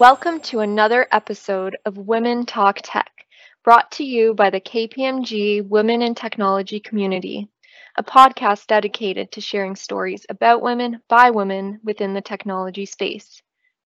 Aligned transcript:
Welcome 0.00 0.40
to 0.44 0.60
another 0.60 1.06
episode 1.12 1.76
of 1.84 1.98
Women 1.98 2.46
Talk 2.46 2.78
Tech, 2.82 3.26
brought 3.62 3.92
to 3.92 4.02
you 4.02 4.32
by 4.32 4.48
the 4.48 4.58
KPMG 4.58 5.68
Women 5.68 6.00
in 6.00 6.14
Technology 6.14 6.80
community, 6.80 7.50
a 7.98 8.02
podcast 8.02 8.66
dedicated 8.66 9.30
to 9.32 9.42
sharing 9.42 9.76
stories 9.76 10.24
about 10.30 10.62
women 10.62 11.02
by 11.10 11.28
women 11.28 11.80
within 11.84 12.14
the 12.14 12.22
technology 12.22 12.86
space. 12.86 13.42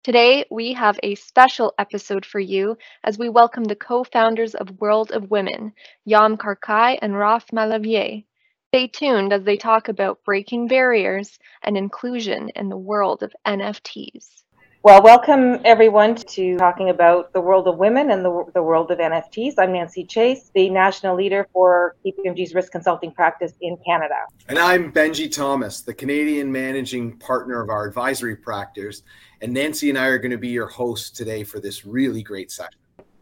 Today, 0.03 0.43
we 0.51 0.73
have 0.73 0.99
a 1.01 1.15
special 1.15 1.73
episode 1.79 2.25
for 2.25 2.41
you 2.41 2.77
as 3.05 3.17
we 3.17 3.29
welcome 3.29 3.63
the 3.63 3.77
co 3.77 4.03
founders 4.03 4.53
of 4.53 4.81
World 4.81 5.13
of 5.13 5.31
Women, 5.31 5.71
Yam 6.03 6.35
Karkai 6.35 6.99
and 7.01 7.17
Raf 7.17 7.47
Malavieille. 7.53 8.25
Stay 8.67 8.87
tuned 8.87 9.31
as 9.31 9.45
they 9.45 9.55
talk 9.55 9.87
about 9.87 10.25
breaking 10.25 10.67
barriers 10.67 11.39
and 11.63 11.77
inclusion 11.77 12.49
in 12.53 12.67
the 12.67 12.75
world 12.75 13.23
of 13.23 13.33
NFTs. 13.47 14.40
Well, 14.83 15.03
welcome 15.03 15.59
everyone 15.63 16.15
to 16.15 16.57
talking 16.57 16.89
about 16.89 17.33
the 17.33 17.39
world 17.39 17.67
of 17.67 17.77
women 17.77 18.09
and 18.09 18.25
the, 18.25 18.45
the 18.55 18.63
world 18.63 18.89
of 18.89 18.97
NFTs. 18.97 19.53
I'm 19.59 19.73
Nancy 19.73 20.03
Chase, 20.03 20.49
the 20.55 20.71
national 20.71 21.15
leader 21.15 21.47
for 21.53 21.97
KPMG's 22.03 22.55
risk 22.55 22.71
consulting 22.71 23.11
practice 23.11 23.53
in 23.61 23.77
Canada. 23.85 24.15
And 24.47 24.57
I'm 24.57 24.91
Benji 24.91 25.31
Thomas, 25.31 25.81
the 25.81 25.93
Canadian 25.93 26.51
managing 26.51 27.19
partner 27.19 27.61
of 27.61 27.69
our 27.69 27.85
advisory 27.85 28.35
practice. 28.35 29.03
And 29.41 29.53
Nancy 29.53 29.89
and 29.89 29.99
I 29.99 30.07
are 30.07 30.17
going 30.17 30.31
to 30.31 30.39
be 30.39 30.49
your 30.49 30.67
hosts 30.67 31.11
today 31.11 31.43
for 31.43 31.59
this 31.59 31.85
really 31.85 32.23
great 32.23 32.49
session. 32.49 32.73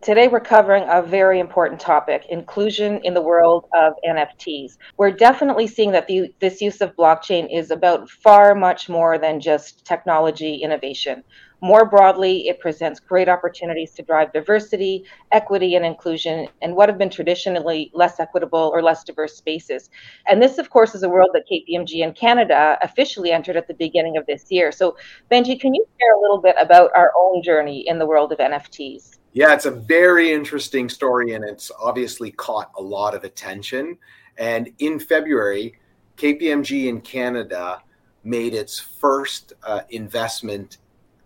Today, 0.01 0.29
we're 0.29 0.39
covering 0.39 0.85
a 0.87 1.01
very 1.01 1.41
important 1.41 1.81
topic 1.81 2.25
inclusion 2.29 3.01
in 3.03 3.13
the 3.13 3.21
world 3.21 3.65
of 3.77 3.95
NFTs. 4.07 4.77
We're 4.95 5.11
definitely 5.11 5.67
seeing 5.67 5.91
that 5.91 6.07
the, 6.07 6.33
this 6.39 6.61
use 6.61 6.79
of 6.79 6.95
blockchain 6.95 7.53
is 7.53 7.69
about 7.69 8.09
far 8.09 8.55
much 8.55 8.87
more 8.87 9.17
than 9.17 9.41
just 9.41 9.83
technology 9.83 10.55
innovation. 10.55 11.21
More 11.61 11.85
broadly, 11.85 12.47
it 12.47 12.59
presents 12.59 12.99
great 12.99 13.27
opportunities 13.27 13.91
to 13.91 14.01
drive 14.01 14.31
diversity, 14.31 15.03
equity, 15.31 15.75
and 15.75 15.85
inclusion 15.85 16.47
in 16.61 16.73
what 16.73 16.87
have 16.87 16.97
been 16.97 17.09
traditionally 17.09 17.91
less 17.93 18.19
equitable 18.19 18.71
or 18.73 18.81
less 18.81 19.03
diverse 19.03 19.35
spaces. 19.35 19.89
And 20.27 20.41
this, 20.41 20.57
of 20.57 20.69
course, 20.69 20.95
is 20.95 21.03
a 21.03 21.09
world 21.09 21.31
that 21.33 21.43
KPMG 21.51 22.03
and 22.03 22.15
Canada 22.15 22.77
officially 22.81 23.31
entered 23.31 23.57
at 23.57 23.67
the 23.67 23.73
beginning 23.73 24.15
of 24.15 24.25
this 24.25 24.45
year. 24.49 24.71
So, 24.71 24.95
Benji, 25.29 25.59
can 25.59 25.73
you 25.73 25.85
share 25.99 26.15
a 26.15 26.21
little 26.21 26.41
bit 26.41 26.55
about 26.59 26.91
our 26.95 27.11
own 27.17 27.43
journey 27.43 27.85
in 27.87 27.99
the 27.99 28.05
world 28.05 28.31
of 28.31 28.37
NFTs? 28.37 29.17
Yeah, 29.33 29.53
it's 29.53 29.65
a 29.65 29.71
very 29.71 30.31
interesting 30.31 30.87
story, 30.87 31.33
and 31.33 31.43
it's 31.43 31.71
obviously 31.79 32.31
caught 32.31 32.71
a 32.77 32.81
lot 32.81 33.13
of 33.13 33.23
attention. 33.25 33.97
And 34.37 34.71
in 34.79 34.97
February, 34.99 35.77
KPMG 36.17 36.87
in 36.87 37.01
Canada 37.01 37.83
made 38.23 38.53
its 38.53 38.79
first 38.79 39.53
uh, 39.63 39.81
investment 39.89 40.77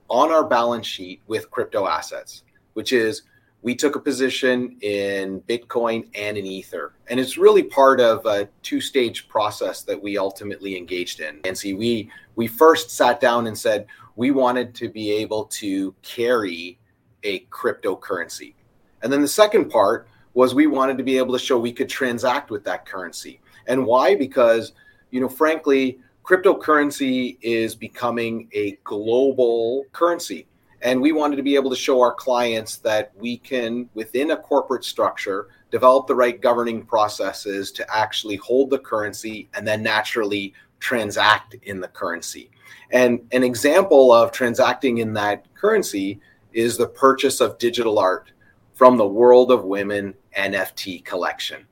on 0.10 0.32
our 0.32 0.44
balance 0.44 0.88
sheet 0.88 1.22
with 1.28 1.50
crypto 1.52 1.88
assets, 1.88 2.44
which 2.74 2.94
is 2.94 3.24
we 3.62 3.74
took 3.74 3.96
a 3.96 4.00
position 4.00 4.78
in 4.82 5.40
Bitcoin 5.42 6.08
and 6.16 6.38
in 6.38 6.46
Ether. 6.46 6.94
And 7.08 7.20
it's 7.20 7.38
really 7.38 7.64
part 7.64 8.02
of 8.02 8.26
a 8.26 8.50
two-stage 8.62 9.30
process 9.30 9.84
that 9.84 10.02
we 10.02 10.18
ultimately 10.18 10.78
engaged 10.78 11.22
in. 11.22 11.40
And 11.46 11.58
see, 11.58 11.74
we 11.74 12.12
we 12.36 12.48
first 12.48 12.92
sat 12.92 13.20
down 13.20 13.48
and 13.48 13.58
said 13.58 13.88
we 14.16 14.32
wanted 14.32 14.76
to 14.76 14.90
be 14.90 15.12
able 15.12 15.46
to 15.46 15.96
carry 16.02 16.78
a 17.24 17.40
cryptocurrency. 17.46 18.54
And 19.02 19.12
then 19.12 19.22
the 19.22 19.28
second 19.28 19.70
part 19.70 20.08
was 20.34 20.54
we 20.54 20.68
wanted 20.68 20.98
to 20.98 21.04
be 21.04 21.18
able 21.18 21.34
to 21.34 21.40
show 21.40 21.58
we 21.58 21.72
could 21.72 21.90
transact 21.90 22.50
with 22.50 22.64
that 22.66 22.86
currency. 22.86 23.40
And 23.68 23.86
why? 23.86 24.16
Because, 24.16 24.74
you 25.12 25.22
know, 25.22 25.30
frankly, 25.30 26.00
cryptocurrency 26.24 27.38
is 27.42 27.76
becoming 27.76 28.48
a 28.54 28.78
global 28.84 29.86
currency. 29.92 30.48
And 30.82 31.02
we 31.02 31.12
wanted 31.12 31.38
to 31.38 31.44
be 31.44 31.56
able 31.56 31.70
to 31.70 31.76
show 31.76 32.02
our 32.02 32.14
clients 32.14 32.78
that 32.78 33.12
we 33.16 33.38
can, 33.38 33.90
within 33.94 34.32
a 34.32 34.38
corporate 34.38 34.84
structure, 34.84 35.48
develop 35.72 36.08
the 36.08 36.16
right 36.16 36.42
governing 36.42 36.86
processes 36.86 37.72
to 37.74 37.96
actually 37.96 38.36
hold 38.38 38.70
the 38.70 38.80
currency 38.80 39.50
and 39.54 39.68
then 39.68 39.82
naturally 39.82 40.54
transact 40.80 41.56
in 41.64 41.80
the 41.80 41.88
currency. 41.88 42.50
And 42.92 43.22
an 43.32 43.44
example 43.44 44.12
of 44.12 44.32
transacting 44.32 44.98
in 44.98 45.14
that 45.14 45.46
currency 45.56 46.20
is 46.52 46.78
the 46.78 46.88
purchase 46.88 47.40
of 47.40 47.58
digital 47.58 47.98
art 47.98 48.32
from 48.74 48.98
the 48.98 49.08
World 49.08 49.52
of 49.52 49.64
Women 49.64 50.14
NFT 50.38 51.04
collection. 51.06 51.66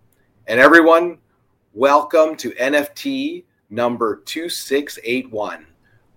And 0.47 0.59
everyone, 0.59 1.19
welcome 1.73 2.35
to 2.37 2.51
NFT 2.51 3.43
number 3.71 4.17
2681, 4.25 5.65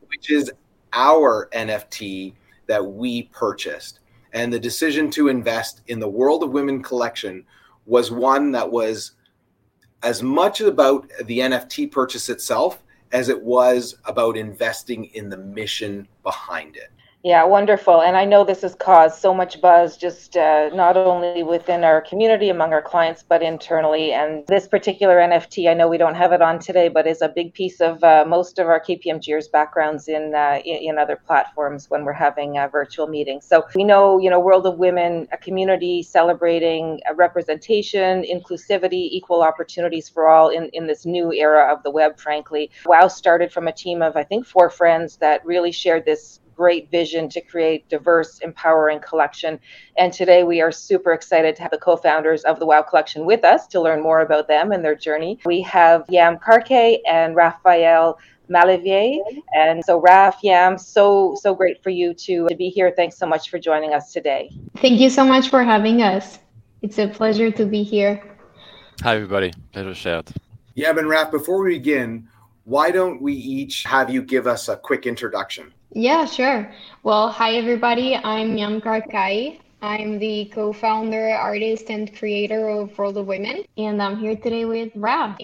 which 0.09 0.31
is 0.31 0.53
our 0.93 1.49
NFT 1.55 2.35
that 2.67 2.85
we 2.85 3.25
purchased. 3.25 4.01
And 4.33 4.53
the 4.53 4.59
decision 4.59 5.11
to 5.13 5.29
invest 5.29 5.83
in 5.87 6.01
the 6.01 6.09
World 6.09 6.43
of 6.43 6.51
Women 6.51 6.83
collection 6.83 7.45
was 7.87 8.11
one 8.11 8.51
that 8.53 8.71
was 8.71 9.13
as 10.03 10.23
much 10.23 10.61
about 10.61 11.09
the 11.25 11.39
NFT 11.39 11.91
purchase 11.91 12.29
itself 12.29 12.83
as 13.13 13.29
it 13.29 13.41
was 13.41 13.97
about 14.05 14.37
investing 14.37 15.05
in 15.15 15.29
the 15.29 15.37
mission 15.37 16.09
behind 16.23 16.77
it. 16.77 16.91
Yeah, 17.25 17.43
wonderful. 17.45 18.03
And 18.03 18.19
I 18.19 18.27
know 18.27 18.45
this 18.45 18.61
has 18.61 18.75
caused 18.75 19.19
so 19.19 19.33
much 19.33 19.59
buzz, 19.63 19.97
just 19.97 20.37
uh, 20.37 20.69
not 20.75 20.99
only 20.99 21.43
within 21.43 21.83
our 21.83 22.03
community, 22.03 22.51
among 22.51 22.75
our 22.75 22.83
clients, 22.83 23.25
but 23.27 23.43
internally. 23.43 24.13
And 24.13 24.47
this 24.47 24.69
particular 24.69 25.17
NFT, 25.17 25.71
I 25.71 25.73
know 25.73 25.89
we 25.89 25.97
don't 25.97 26.17
have 26.17 26.33
it 26.33 26.43
on 26.43 26.59
today, 26.59 26.91
but 26.91 27.07
is 27.07 27.23
a 27.23 27.31
big 27.31 27.55
piece 27.55 27.81
of 27.81 28.05
uh, 28.05 28.27
most 28.29 28.59
of 28.59 28.67
our 28.67 28.79
KPMGers' 28.79 29.51
backgrounds 29.51 30.07
in, 30.07 30.35
uh, 30.35 30.61
in 30.67 30.99
other 30.99 31.17
platforms 31.17 31.89
when 31.89 32.05
we're 32.05 32.13
having 32.13 32.59
uh, 32.59 32.69
virtual 32.69 33.07
meetings. 33.07 33.47
So 33.47 33.65
we 33.75 33.85
know, 33.85 34.19
you 34.19 34.29
know, 34.29 34.39
World 34.39 34.67
of 34.67 34.77
Women, 34.77 35.27
a 35.33 35.39
community 35.39 36.03
celebrating 36.03 37.01
representation, 37.15 38.23
inclusivity, 38.25 39.09
equal 39.13 39.43
opportunities 39.43 40.11
for 40.11 40.29
all 40.29 40.51
in, 40.51 40.69
in 40.75 40.87
this 40.87 41.07
new 41.07 41.33
era 41.33 41.73
of 41.73 41.83
the 41.85 41.91
web, 41.91 42.19
frankly. 42.19 42.71
WOW 42.85 43.09
started 43.09 43.51
from 43.51 43.67
a 43.67 43.73
team 43.73 44.03
of, 44.03 44.15
I 44.15 44.25
think, 44.25 44.45
four 44.45 44.69
friends 44.69 45.17
that 45.17 45.43
really 45.47 45.73
shared 45.73 46.05
this 46.05 46.41
great 46.55 46.91
vision 46.91 47.29
to 47.31 47.41
create 47.41 47.89
diverse, 47.89 48.39
empowering 48.41 49.01
collection. 49.01 49.59
And 49.99 50.13
today 50.13 50.45
we 50.45 50.61
are 50.61 50.73
super 50.73 51.13
excited 51.13 51.57
to 51.57 51.63
have 51.63 51.71
the 51.71 51.79
co-founders 51.79 52.43
of 52.45 52.59
the 52.59 52.67
WOW 52.67 52.83
Collection 52.83 53.25
with 53.25 53.45
us 53.45 53.67
to 53.69 53.81
learn 53.81 54.03
more 54.03 54.21
about 54.21 54.49
them 54.49 54.73
and 54.73 54.85
their 54.85 54.95
journey. 54.95 55.39
We 55.45 55.63
have 55.63 56.05
Yam 56.09 56.39
Karkai 56.39 56.99
and 57.07 57.37
Raphael 57.37 58.19
Malavieille. 58.51 59.21
And 59.55 59.85
so 59.85 60.01
Raf, 60.01 60.39
Yam, 60.43 60.79
so 60.79 61.35
so 61.41 61.55
great 61.55 61.83
for 61.83 61.91
you 61.91 62.15
to, 62.15 62.49
to 62.49 62.57
be 62.57 62.69
here. 62.69 62.93
Thanks 62.95 63.17
so 63.17 63.27
much 63.27 63.51
for 63.51 63.59
joining 63.59 63.95
us 63.95 64.13
today. 64.13 64.51
Thank 64.77 65.01
you 65.01 65.11
so 65.11 65.25
much 65.25 65.49
for 65.49 65.63
having 65.63 66.03
us. 66.03 66.39
It's 66.83 66.99
a 66.99 67.09
pleasure 67.09 67.51
to 67.51 67.65
be 67.65 67.83
here. 67.83 68.23
Hi 69.03 69.17
everybody. 69.17 69.53
Pleasure 69.73 69.95
shared. 69.95 70.31
Yam 70.75 70.99
and 70.99 71.09
Raf, 71.09 71.31
before 71.31 71.63
we 71.63 71.79
begin, 71.79 72.29
why 72.65 72.91
don't 72.91 73.21
we 73.21 73.35
each 73.35 73.85
have 73.85 74.11
you 74.11 74.23
give 74.23 74.47
us 74.47 74.69
a 74.69 74.77
quick 74.77 75.07
introduction? 75.07 75.73
Yeah, 75.97 76.25
sure. 76.25 76.69
Well, 77.05 77.29
hi 77.29 77.53
everybody. 77.55 78.17
I'm 78.17 78.57
Yam 78.57 78.81
Karkai. 78.81 79.61
I'm 79.81 80.19
the 80.19 80.47
co-founder, 80.47 81.31
artist, 81.37 81.89
and 81.89 82.13
creator 82.19 82.67
of 82.67 82.99
World 82.99 83.17
of 83.17 83.27
Women, 83.27 83.63
and 83.79 84.03
I'm 84.03 84.17
here 84.17 84.35
today 84.35 84.65
with 84.65 84.91
Raf. 84.97 85.39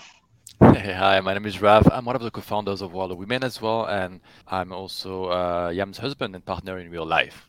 Hey, 0.59 0.93
hi, 0.93 1.21
my 1.21 1.35
name 1.35 1.47
is 1.47 1.63
Raf. 1.63 1.87
I'm 1.93 2.05
one 2.05 2.17
of 2.17 2.23
the 2.23 2.33
co-founders 2.33 2.83
of 2.83 2.93
World 2.93 3.13
of 3.13 3.19
Women 3.19 3.45
as 3.45 3.63
well, 3.63 3.85
and 3.85 4.19
I'm 4.49 4.73
also 4.73 5.27
uh, 5.27 5.71
Yam's 5.73 5.99
husband 5.99 6.35
and 6.35 6.45
partner 6.45 6.81
in 6.81 6.91
real 6.91 7.07
life. 7.07 7.49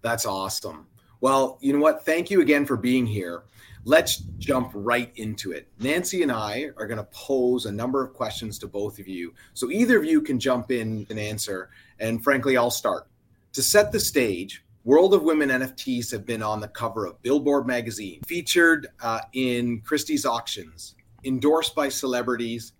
That's 0.00 0.24
awesome. 0.24 0.86
Well, 1.20 1.58
you 1.60 1.74
know 1.74 1.80
what? 1.80 2.02
Thank 2.06 2.30
you 2.30 2.40
again 2.40 2.64
for 2.64 2.78
being 2.78 3.04
here. 3.04 3.42
Let's 3.84 4.18
jump 4.38 4.70
right 4.74 5.12
into 5.16 5.50
it. 5.50 5.66
Nancy 5.80 6.22
and 6.22 6.30
I 6.30 6.70
are 6.76 6.86
going 6.86 6.98
to 6.98 7.08
pose 7.10 7.66
a 7.66 7.72
number 7.72 8.02
of 8.02 8.14
questions 8.14 8.56
to 8.60 8.68
both 8.68 9.00
of 9.00 9.08
you. 9.08 9.34
So 9.54 9.70
either 9.72 9.98
of 9.98 10.04
you 10.04 10.20
can 10.20 10.38
jump 10.38 10.70
in 10.70 11.04
and 11.10 11.18
answer. 11.18 11.70
And 12.02 12.22
frankly, 12.22 12.58
I'll 12.58 12.70
start. 12.70 13.06
To 13.54 13.62
set 13.62 13.92
the 13.92 14.00
stage, 14.00 14.62
World 14.84 15.14
of 15.14 15.22
Women 15.22 15.48
NFTs 15.48 16.10
have 16.10 16.26
been 16.26 16.42
on 16.42 16.60
the 16.60 16.68
cover 16.68 17.06
of 17.06 17.22
Billboard 17.22 17.66
magazine, 17.66 18.20
featured 18.26 18.88
uh, 19.00 19.20
in 19.32 19.80
Christie's 19.80 20.26
auctions, 20.26 20.96
endorsed 21.24 21.74
by 21.74 21.88
celebrities, 21.88 22.72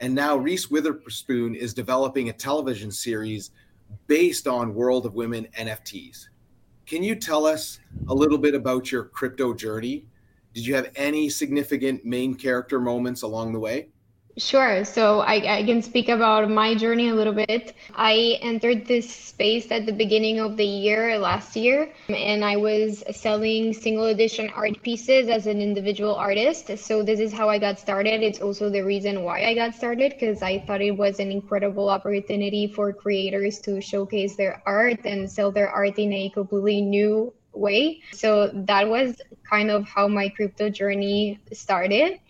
and 0.00 0.14
now 0.14 0.36
Reese 0.36 0.70
Witherspoon 0.70 1.54
is 1.54 1.74
developing 1.74 2.30
a 2.30 2.32
television 2.32 2.90
series 2.90 3.50
based 4.06 4.48
on 4.48 4.74
World 4.74 5.04
of 5.04 5.14
Women 5.14 5.48
NFTs. 5.58 6.28
Can 6.86 7.02
you 7.02 7.16
tell 7.16 7.44
us 7.44 7.80
a 8.08 8.14
little 8.14 8.38
bit 8.38 8.54
about 8.54 8.90
your 8.90 9.04
crypto 9.04 9.52
journey 9.52 10.06
did 10.58 10.66
you 10.66 10.74
have 10.74 10.90
any 10.96 11.28
significant 11.28 12.04
main 12.04 12.34
character 12.34 12.80
moments 12.80 13.22
along 13.22 13.52
the 13.52 13.60
way? 13.60 13.90
Sure. 14.38 14.84
So 14.84 15.18
I, 15.18 15.58
I, 15.58 15.62
can 15.64 15.82
speak 15.82 16.08
about 16.08 16.48
my 16.48 16.72
journey 16.76 17.08
a 17.08 17.14
little 17.14 17.32
bit. 17.32 17.74
I 17.96 18.38
entered 18.40 18.86
this 18.86 19.12
space 19.12 19.72
at 19.72 19.84
the 19.84 19.92
beginning 19.92 20.38
of 20.38 20.56
the 20.56 20.64
year 20.64 21.18
last 21.18 21.56
year, 21.56 21.92
and 22.08 22.44
I 22.44 22.56
was 22.56 23.02
selling 23.16 23.72
single 23.72 24.04
edition 24.04 24.48
art 24.54 24.80
pieces 24.82 25.28
as 25.28 25.48
an 25.48 25.60
individual 25.60 26.14
artist. 26.14 26.78
So 26.78 27.02
this 27.02 27.18
is 27.18 27.32
how 27.32 27.48
I 27.48 27.58
got 27.58 27.80
started. 27.80 28.22
It's 28.22 28.40
also 28.40 28.70
the 28.70 28.82
reason 28.82 29.24
why 29.24 29.44
I 29.44 29.54
got 29.54 29.74
started 29.74 30.12
because 30.12 30.40
I 30.40 30.60
thought 30.60 30.82
it 30.82 30.96
was 30.96 31.18
an 31.18 31.32
incredible 31.32 31.88
opportunity 31.88 32.68
for 32.68 32.92
creators 32.92 33.58
to 33.60 33.80
showcase 33.80 34.36
their 34.36 34.62
art 34.66 35.00
and 35.04 35.28
sell 35.28 35.50
their 35.50 35.68
art 35.68 35.98
in 35.98 36.12
a 36.12 36.30
completely 36.30 36.80
new 36.80 37.34
way. 37.52 38.02
So 38.12 38.52
that 38.54 38.88
was 38.88 39.20
kind 39.50 39.72
of 39.72 39.84
how 39.88 40.06
my 40.06 40.28
crypto 40.28 40.70
journey 40.70 41.40
started 41.52 42.20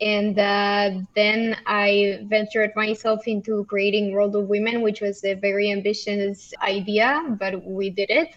and 0.00 0.38
uh, 0.38 0.90
then 1.14 1.56
I 1.66 2.20
ventured 2.24 2.72
myself 2.74 3.26
into 3.26 3.64
creating 3.64 4.12
World 4.12 4.34
of 4.34 4.48
Women, 4.48 4.82
which 4.82 5.00
was 5.00 5.24
a 5.24 5.34
very 5.34 5.70
ambitious 5.70 6.52
idea, 6.62 7.36
but 7.38 7.64
we 7.64 7.90
did 7.90 8.10
it. 8.10 8.34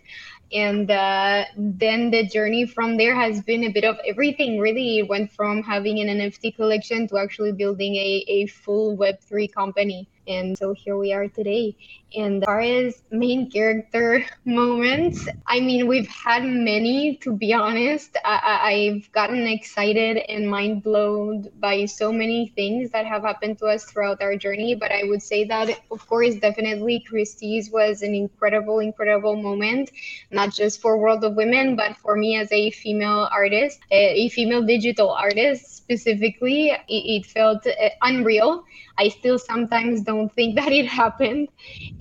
And 0.54 0.90
uh, 0.90 1.46
then 1.58 2.12
the 2.12 2.26
journey 2.26 2.66
from 2.66 2.96
there 2.96 3.16
has 3.16 3.42
been 3.42 3.66
a 3.66 3.70
bit 3.70 3.84
of 3.84 3.98
everything. 4.08 4.60
Really, 4.60 5.00
it 5.00 5.10
went 5.10 5.32
from 5.32 5.62
having 5.64 6.00
an 6.00 6.08
NFT 6.08 6.56
collection 6.56 7.08
to 7.10 7.18
actually 7.18 7.52
building 7.52 7.96
a, 7.96 8.24
a 8.28 8.46
full 8.48 8.96
Web3 8.96 9.52
company. 9.52 10.08
And 10.28 10.58
so 10.58 10.74
here 10.74 10.98
we 10.98 11.14
are 11.14 11.28
today. 11.28 11.76
And 12.16 12.44
as 12.44 12.46
far 12.46 12.62
as 12.62 13.04
main 13.12 13.52
character 13.52 14.26
moments, 14.46 15.28
I 15.46 15.60
mean, 15.60 15.88
we've 15.88 16.08
had 16.08 16.44
many, 16.46 17.18
to 17.18 17.34
be 17.34 17.54
honest. 17.54 18.18
I, 18.24 18.94
have 18.94 19.12
gotten 19.12 19.46
excited 19.46 20.18
and 20.30 20.50
mind 20.50 20.84
blown 20.84 21.50
by 21.60 21.86
so 21.86 22.12
many 22.12 22.54
things 22.56 22.92
that 22.92 23.06
have 23.06 23.24
happened 23.24 23.60
to 23.60 23.66
us 23.66 23.86
throughout 23.86 24.22
our 24.22 24.36
journey. 24.36 24.74
But 24.76 24.92
I 24.92 25.04
would 25.04 25.22
say 25.22 25.44
that, 25.46 25.70
of 25.92 26.08
course, 26.08 26.36
definitely 26.36 27.04
Christie's 27.08 27.70
was 27.70 28.02
an 28.02 28.16
incredible, 28.16 28.80
incredible 28.80 29.36
moment, 29.36 29.92
not 30.32 30.54
just 30.54 30.82
for 30.82 30.98
World 30.98 31.24
of 31.24 31.36
Women, 31.36 31.76
but 31.76 31.98
for 31.98 32.16
me 32.16 32.38
as 32.38 32.52
a 32.52 32.72
female 32.72 33.30
artist, 33.32 33.80
a 33.92 34.30
female 34.30 34.64
digital 34.64 35.10
artist 35.12 35.76
specifically. 35.76 36.70
It, 36.70 36.84
it 36.88 37.26
felt 37.26 37.68
uh, 37.68 37.90
unreal. 38.02 38.64
I 38.98 39.10
still 39.10 39.38
sometimes 39.38 40.02
don't 40.02 40.17
think 40.36 40.56
that 40.60 40.72
it 40.72 40.88
happened. 40.88 41.50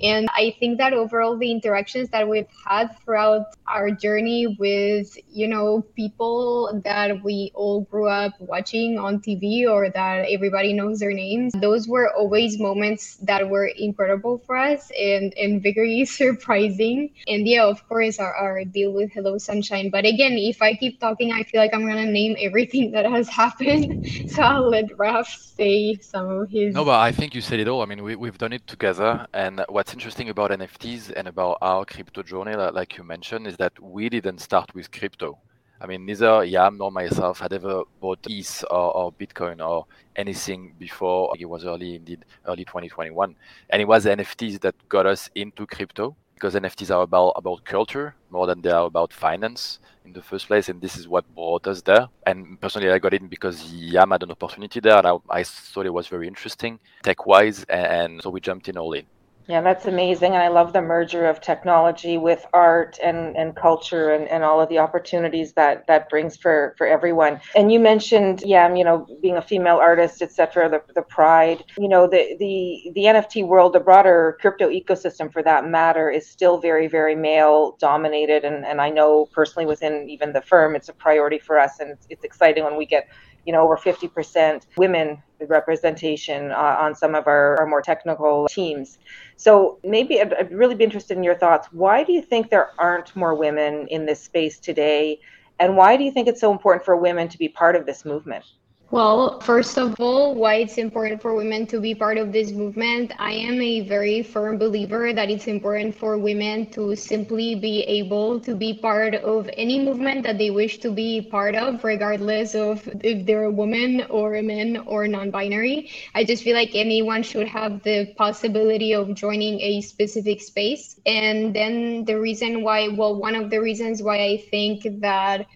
And 0.02 0.28
I 0.34 0.54
think 0.58 0.78
that 0.78 0.92
overall, 0.92 1.36
the 1.36 1.50
interactions 1.50 2.08
that 2.10 2.28
we've 2.28 2.46
had 2.66 2.96
throughout 3.04 3.46
our 3.66 3.90
journey 3.90 4.56
with, 4.58 5.16
you 5.32 5.48
know, 5.48 5.82
people 5.94 6.80
that 6.84 7.22
we 7.22 7.50
all 7.54 7.82
grew 7.82 8.08
up 8.08 8.32
watching 8.40 8.98
on 8.98 9.20
TV 9.20 9.68
or 9.68 9.90
that 9.90 10.26
everybody 10.30 10.72
knows 10.72 11.00
their 11.00 11.12
names, 11.12 11.52
those 11.54 11.88
were 11.88 12.12
always 12.14 12.58
moments 12.58 13.16
that 13.22 13.48
were 13.48 13.66
incredible 13.66 14.38
for 14.46 14.56
us 14.56 14.90
and, 14.98 15.34
and 15.34 15.62
very 15.62 16.04
surprising. 16.20 17.10
And 17.26 17.46
yeah, 17.46 17.64
of 17.64 17.86
course, 17.88 18.18
our, 18.18 18.34
our 18.34 18.64
deal 18.64 18.92
with 18.92 19.12
Hello 19.12 19.38
Sunshine. 19.38 19.90
But 19.90 20.04
again, 20.04 20.32
if 20.32 20.62
I 20.62 20.74
keep 20.74 21.00
talking, 21.00 21.32
I 21.32 21.42
feel 21.42 21.60
like 21.60 21.74
I'm 21.74 21.82
going 21.82 22.04
to 22.04 22.10
name 22.10 22.36
everything 22.40 22.92
that 22.92 23.06
has 23.06 23.28
happened. 23.28 24.30
so 24.30 24.42
I'll 24.42 24.68
let 24.68 24.96
Raf 24.98 25.28
say 25.56 25.96
some 25.96 26.28
of 26.28 26.50
his. 26.50 26.74
No, 26.74 26.84
but 26.84 26.98
I 26.98 27.12
think 27.12 27.34
you 27.34 27.40
said 27.40 27.60
it 27.60 27.68
all. 27.68 27.82
I 27.82 27.86
mean, 27.86 28.02
we, 28.06 28.14
we've 28.14 28.38
done 28.38 28.52
it 28.52 28.64
together. 28.68 29.26
And 29.34 29.64
what's 29.68 29.92
interesting 29.92 30.28
about 30.28 30.52
NFTs 30.52 31.12
and 31.16 31.26
about 31.26 31.58
our 31.60 31.84
crypto 31.84 32.22
journey, 32.22 32.54
like 32.54 32.96
you 32.96 33.02
mentioned, 33.02 33.48
is 33.48 33.56
that 33.56 33.72
we 33.82 34.08
didn't 34.08 34.38
start 34.38 34.72
with 34.76 34.92
crypto. 34.92 35.38
I 35.80 35.86
mean, 35.86 36.06
neither 36.06 36.44
Yam 36.44 36.78
nor 36.78 36.92
myself 36.92 37.40
had 37.40 37.52
ever 37.52 37.82
bought 38.00 38.20
ETH 38.30 38.64
or, 38.70 38.96
or, 38.96 39.12
Bitcoin 39.12 39.60
or 39.60 39.86
anything 40.14 40.74
before. 40.78 41.34
It 41.38 41.46
was 41.46 41.64
early, 41.64 41.96
indeed, 41.96 42.24
early 42.46 42.64
2021. 42.64 43.34
And 43.70 43.82
it 43.82 43.86
was 43.86 44.06
NFTs 44.06 44.60
that 44.60 44.76
got 44.88 45.04
us 45.06 45.28
into 45.34 45.66
crypto 45.66 46.16
because 46.36 46.54
NFTs 46.54 46.94
are 46.94 47.00
about, 47.00 47.32
about 47.36 47.64
culture 47.64 48.14
more 48.30 48.46
than 48.46 48.60
they 48.60 48.70
are 48.70 48.84
about 48.84 49.10
finance 49.10 49.78
in 50.04 50.12
the 50.12 50.20
first 50.20 50.46
place. 50.48 50.68
And 50.68 50.82
this 50.82 50.94
is 50.98 51.08
what 51.08 51.24
brought 51.34 51.66
us 51.66 51.80
there. 51.80 52.08
And 52.26 52.60
personally, 52.60 52.90
I 52.90 52.98
got 52.98 53.14
in 53.14 53.26
because 53.26 53.72
Yam 53.72 54.10
had 54.10 54.22
an 54.22 54.30
opportunity 54.30 54.80
there. 54.80 54.98
And 54.98 55.06
I, 55.06 55.16
I 55.30 55.42
thought 55.44 55.86
it 55.86 55.94
was 55.94 56.08
very 56.08 56.28
interesting 56.28 56.78
tech 57.02 57.24
wise. 57.24 57.64
And 57.70 58.22
so 58.22 58.28
we 58.28 58.42
jumped 58.42 58.68
in 58.68 58.76
all 58.76 58.92
in. 58.92 59.06
Yeah, 59.48 59.60
that's 59.60 59.86
amazing. 59.86 60.34
And 60.34 60.42
I 60.42 60.48
love 60.48 60.72
the 60.72 60.82
merger 60.82 61.24
of 61.26 61.40
technology 61.40 62.18
with 62.18 62.44
art 62.52 62.98
and, 63.00 63.36
and 63.36 63.54
culture 63.54 64.10
and, 64.12 64.26
and 64.26 64.42
all 64.42 64.60
of 64.60 64.68
the 64.68 64.78
opportunities 64.80 65.52
that 65.52 65.86
that 65.86 66.08
brings 66.08 66.36
for, 66.36 66.74
for 66.76 66.84
everyone. 66.84 67.40
And 67.54 67.70
you 67.70 67.78
mentioned, 67.78 68.42
yeah, 68.44 68.74
you 68.74 68.82
know, 68.82 69.06
being 69.22 69.36
a 69.36 69.42
female 69.42 69.76
artist, 69.76 70.20
et 70.20 70.32
cetera, 70.32 70.68
the, 70.68 70.82
the 70.96 71.02
pride, 71.02 71.62
you 71.78 71.88
know, 71.88 72.08
the, 72.08 72.34
the, 72.40 72.90
the 72.94 73.02
NFT 73.02 73.46
world, 73.46 73.72
the 73.74 73.78
broader 73.78 74.36
crypto 74.40 74.68
ecosystem 74.68 75.32
for 75.32 75.44
that 75.44 75.64
matter 75.68 76.10
is 76.10 76.28
still 76.28 76.58
very, 76.58 76.88
very 76.88 77.14
male 77.14 77.76
dominated. 77.78 78.44
And, 78.44 78.66
and 78.66 78.80
I 78.80 78.90
know 78.90 79.26
personally 79.26 79.66
within 79.66 80.10
even 80.10 80.32
the 80.32 80.42
firm, 80.42 80.74
it's 80.74 80.88
a 80.88 80.92
priority 80.92 81.38
for 81.38 81.56
us. 81.56 81.78
And 81.78 81.92
it's, 81.92 82.06
it's 82.10 82.24
exciting 82.24 82.64
when 82.64 82.76
we 82.76 82.84
get 82.84 83.08
you 83.46 83.52
know, 83.52 83.62
over 83.62 83.76
50% 83.76 84.66
women 84.76 85.22
representation 85.40 86.50
uh, 86.50 86.76
on 86.80 86.94
some 86.94 87.14
of 87.14 87.26
our, 87.26 87.58
our, 87.58 87.66
more 87.66 87.80
technical 87.80 88.48
teams. 88.48 88.98
So 89.36 89.78
maybe 89.84 90.20
I'd, 90.20 90.34
I'd 90.34 90.52
really 90.52 90.74
be 90.74 90.84
interested 90.84 91.16
in 91.16 91.22
your 91.22 91.36
thoughts. 91.36 91.68
Why 91.72 92.02
do 92.02 92.12
you 92.12 92.22
think 92.22 92.50
there 92.50 92.70
aren't 92.78 93.14
more 93.14 93.34
women 93.34 93.86
in 93.88 94.04
this 94.04 94.20
space 94.20 94.58
today? 94.58 95.20
And 95.60 95.76
why 95.76 95.96
do 95.96 96.04
you 96.04 96.10
think 96.10 96.26
it's 96.28 96.40
so 96.40 96.50
important 96.50 96.84
for 96.84 96.96
women 96.96 97.28
to 97.28 97.38
be 97.38 97.48
part 97.48 97.76
of 97.76 97.86
this 97.86 98.04
movement? 98.04 98.44
Well, 98.90 99.40
first 99.40 99.78
of 99.78 100.00
all, 100.00 100.34
why 100.34 100.56
it's 100.56 100.78
important 100.78 101.20
for 101.20 101.34
women 101.34 101.66
to 101.68 101.80
be 101.80 101.94
part 101.94 102.18
of 102.18 102.32
this 102.32 102.52
movement. 102.52 103.12
I 103.18 103.32
am 103.32 103.60
a 103.60 103.80
very 103.80 104.22
firm 104.22 104.58
believer 104.58 105.12
that 105.12 105.28
it's 105.30 105.46
important 105.48 105.94
for 105.94 106.16
women 106.18 106.66
to 106.70 106.94
simply 106.94 107.54
be 107.56 107.82
able 107.82 108.40
to 108.40 108.54
be 108.54 108.74
part 108.74 109.14
of 109.16 109.50
any 109.56 109.78
movement 109.80 110.22
that 110.22 110.38
they 110.38 110.50
wish 110.50 110.78
to 110.78 110.90
be 110.92 111.20
part 111.20 111.56
of, 111.56 111.82
regardless 111.84 112.54
of 112.54 112.88
if 113.02 113.26
they're 113.26 113.44
a 113.44 113.50
woman 113.50 114.04
or 114.08 114.36
a 114.36 114.42
man 114.42 114.76
or 114.86 115.08
non 115.08 115.30
binary. 115.30 115.90
I 116.14 116.24
just 116.24 116.42
feel 116.44 116.54
like 116.54 116.70
anyone 116.74 117.22
should 117.22 117.48
have 117.48 117.82
the 117.82 118.06
possibility 118.16 118.94
of 118.94 119.14
joining 119.14 119.60
a 119.60 119.80
specific 119.80 120.40
space. 120.40 120.98
And 121.04 121.54
then 121.54 122.04
the 122.04 122.20
reason 122.20 122.62
why, 122.62 122.88
well, 122.88 123.16
one 123.16 123.34
of 123.34 123.50
the 123.50 123.60
reasons 123.60 124.02
why 124.02 124.22
I 124.22 124.36
think 124.50 125.00
that 125.00 125.46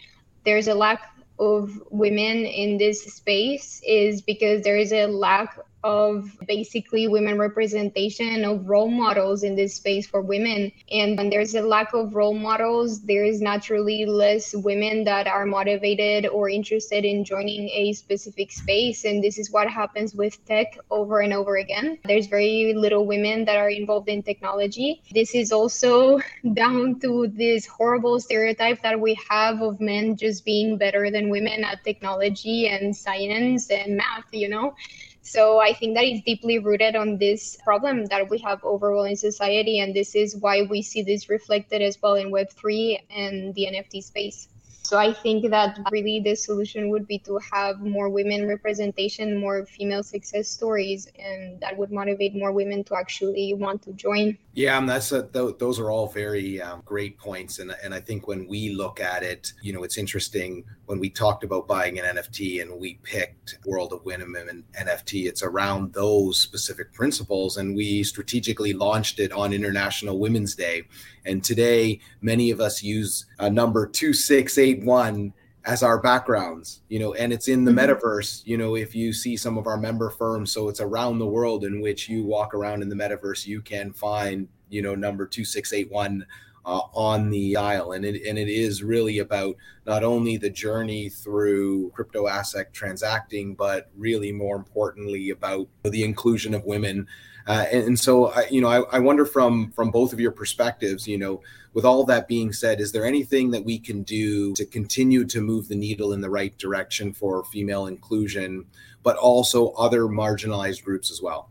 there's 0.45 0.69
a 0.69 0.75
lack 0.75 1.01
of 1.41 1.71
women 1.91 2.45
in 2.45 2.79
this 2.79 3.03
space 3.05 3.81
is 3.87 4.23
because 4.23 4.63
there 4.63 4.77
is 4.77 4.93
a 4.93 5.07
lack 5.07 5.59
of 5.83 6.37
basically 6.47 7.09
women 7.09 7.39
representation 7.39 8.45
of 8.45 8.69
role 8.69 8.91
models 8.91 9.43
in 9.43 9.57
this 9.57 9.75
space 9.75 10.07
for 10.07 10.21
women. 10.21 10.73
And 10.91 11.17
when 11.17 11.31
there's 11.31 11.55
a 11.55 11.63
lack 11.63 11.95
of 11.95 12.15
role 12.15 12.35
models, 12.35 13.01
there 13.03 13.25
is 13.25 13.41
naturally 13.41 14.05
less 14.07 14.55
women 14.55 15.05
that 15.05 15.27
are 15.27 15.47
motivated 15.47 16.27
or 16.27 16.49
interested 16.49 17.05
in 17.05 17.25
joining 17.25 17.69
a 17.71 17.93
specific 17.93 18.53
space. 18.53 19.05
And 19.05 19.23
this 19.23 19.39
is 19.39 19.51
what 19.51 19.69
happens 19.69 20.15
with 20.15 20.45
tech 20.47 20.79
over 20.91 21.21
and 21.21 21.33
over 21.33 21.57
again. 21.57 21.99
There's 22.05 22.27
very 22.27 22.75
little 22.75 23.07
women 23.07 23.45
that 23.47 23.57
are 23.57 23.71
involved 23.71 24.09
in 24.09 24.23
technology. 24.23 25.03
This 25.13 25.35
is 25.35 25.53
also 25.53 26.21
down 26.55 27.01
to 27.01 27.29
this 27.29 27.67
horrible 27.67 28.21
stereotype 28.21 28.83
that 28.83 29.01
we 29.01 29.19
have 29.29 29.63
of 29.63 29.81
men 29.81 30.17
just 30.17 30.45
being 30.45 30.77
better 30.77 31.11
than 31.11 31.31
women 31.31 31.65
at 31.65 31.83
technology 31.85 32.69
and 32.69 32.95
science 32.95 33.71
and 33.71 33.97
math, 33.97 34.27
you 34.33 34.49
know? 34.49 34.75
So 35.23 35.61
I 35.61 35.73
think 35.73 35.97
that 35.97 36.05
is 36.05 36.21
deeply 36.23 36.59
rooted 36.59 36.97
on 36.97 37.19
this 37.19 37.57
problem 37.63 38.07
that 38.07 38.29
we 38.31 38.39
have 38.39 38.65
overall 38.65 39.05
in 39.05 39.17
society. 39.17 39.81
And 39.81 39.95
this 39.95 40.15
is 40.15 40.37
why 40.37 40.63
we 40.63 40.83
see 40.83 41.03
this 41.03 41.29
reflected 41.29 41.83
as 41.83 42.01
well 42.03 42.15
in 42.15 42.31
Web3 42.31 42.99
and 43.11 43.55
the 43.55 43.67
NFT 43.67 44.03
space. 44.03 44.49
So 44.91 44.99
I 44.99 45.13
think 45.13 45.49
that 45.51 45.79
really 45.93 46.19
the 46.19 46.35
solution 46.35 46.91
would 46.91 47.07
be 47.07 47.19
to 47.21 47.39
have 47.53 47.81
more 47.81 48.09
women 48.09 48.49
representation, 48.49 49.39
more 49.39 49.65
female 49.65 50.03
success 50.03 50.49
stories, 50.49 51.07
and 51.17 51.61
that 51.61 51.77
would 51.77 51.93
motivate 51.93 52.35
more 52.35 52.51
women 52.51 52.83
to 52.85 52.97
actually 52.97 53.55
want 53.55 53.83
to 53.83 53.93
join. 53.93 54.37
Yeah, 54.55 54.79
and 54.79 54.89
that's 54.89 55.13
a, 55.13 55.29
th- 55.29 55.59
those 55.59 55.79
are 55.79 55.93
all 55.93 56.09
very 56.09 56.61
um, 56.61 56.83
great 56.85 57.19
points, 57.19 57.61
and 57.61 57.73
and 57.85 57.95
I 57.95 58.01
think 58.01 58.27
when 58.27 58.49
we 58.49 58.75
look 58.75 59.01
at 59.01 59.23
it, 59.23 59.53
you 59.63 59.73
know, 59.73 59.85
it's 59.85 59.97
interesting 59.97 60.65
when 60.91 60.99
we 60.99 61.09
talked 61.09 61.45
about 61.45 61.69
buying 61.69 62.01
an 62.01 62.17
NFT 62.17 62.61
and 62.61 62.81
we 62.81 62.95
picked 63.05 63.59
World 63.65 63.93
of 63.93 64.05
Women 64.05 64.35
and 64.49 64.65
NFT. 64.73 65.29
It's 65.29 65.45
around 65.45 65.93
those 65.93 66.41
specific 66.41 66.93
principles, 66.93 67.59
and 67.59 67.77
we 67.77 68.03
strategically 68.03 68.73
launched 68.73 69.21
it 69.21 69.31
on 69.31 69.53
International 69.53 70.19
Women's 70.19 70.57
Day. 70.57 70.83
And 71.25 71.45
today, 71.45 72.01
many 72.23 72.51
of 72.51 72.61
us 72.61 72.83
use 72.83 73.27
a 73.39 73.49
number 73.49 73.87
two 73.87 74.13
six 74.13 74.59
eight 74.59 74.83
one 74.83 75.33
as 75.65 75.85
our 75.85 76.01
backgrounds, 76.03 76.81
you 76.89 76.99
know, 76.99 77.15
and 77.15 77.33
it's 77.33 77.47
in 77.47 77.65
the 77.65 77.71
mm-hmm. 77.71 77.93
metaverse, 77.93 78.45
you 78.45 78.59
know, 78.59 78.75
if 78.75 78.93
you 78.93 79.13
see 79.13 79.37
some 79.37 79.59
of 79.59 79.69
our 79.69 79.77
member 79.77 80.11
firms, 80.11 80.51
so 80.51 80.69
it's 80.69 80.81
around 80.81 81.21
the 81.21 81.27
world 81.27 81.63
in 81.65 81.81
which 81.81 82.09
you 82.09 82.25
walk 82.25 82.53
around 82.53 82.83
in 82.83 82.89
the 82.89 82.97
metaverse, 82.97 83.47
you 83.47 83.61
can 83.61 83.93
find, 83.93 84.49
you 84.71 84.83
know, 84.83 84.97
number 84.97 85.25
2681 85.25 86.27
uh, 86.65 86.81
on 86.95 87.31
the 87.31 87.57
aisle, 87.57 87.93
and 87.93 88.05
it 88.05 88.23
and 88.27 88.39
it 88.39 88.49
is 88.49 88.83
really 88.83 89.19
about 89.19 89.57
not 89.87 90.05
only 90.05 90.37
the 90.37 90.51
journey 90.51 91.09
through 91.09 91.91
crypto 91.91 92.29
asset 92.29 92.73
transacting, 92.73 93.55
but 93.55 93.91
really 93.97 94.33
more 94.33 94.57
importantly 94.57 95.31
about 95.31 95.69
the 95.83 96.05
inclusion 96.05 96.55
of 96.55 96.65
women. 96.65 97.07
Uh, 97.47 97.67
and, 97.73 97.85
and, 97.85 97.99
so, 97.99 98.27
I, 98.27 98.47
you 98.51 98.61
know, 98.61 98.69
I, 98.69 98.97
I 98.97 98.99
wonder 98.99 99.25
from 99.25 99.73
from 99.73 99.91
both 99.91 100.13
of 100.13 100.21
your 100.21 100.31
perspectives, 100.31 101.09
you 101.09 101.19
know, 101.19 101.41
with 101.73 101.85
all 101.85 102.05
that 102.05 102.29
being 102.29 102.53
said, 102.53 102.81
is 102.81 102.93
there 102.93 103.05
anything 103.05 103.51
that 103.53 103.65
we 103.65 103.79
can 103.79 104.03
do 104.03 104.53
to 104.55 104.67
continue 104.67 105.25
to 105.25 105.41
move 105.41 105.69
the 105.69 105.75
needle 105.75 106.13
in 106.13 106.21
the 106.21 106.31
right 106.31 106.57
direction 106.59 107.13
for 107.13 107.45
female 107.45 107.87
inclusion, 107.87 108.67
but 109.03 109.17
also 109.17 109.71
other 109.71 110.03
marginalized 110.03 110.85
groups 110.85 111.11
as 111.11 111.23
well? 111.23 111.49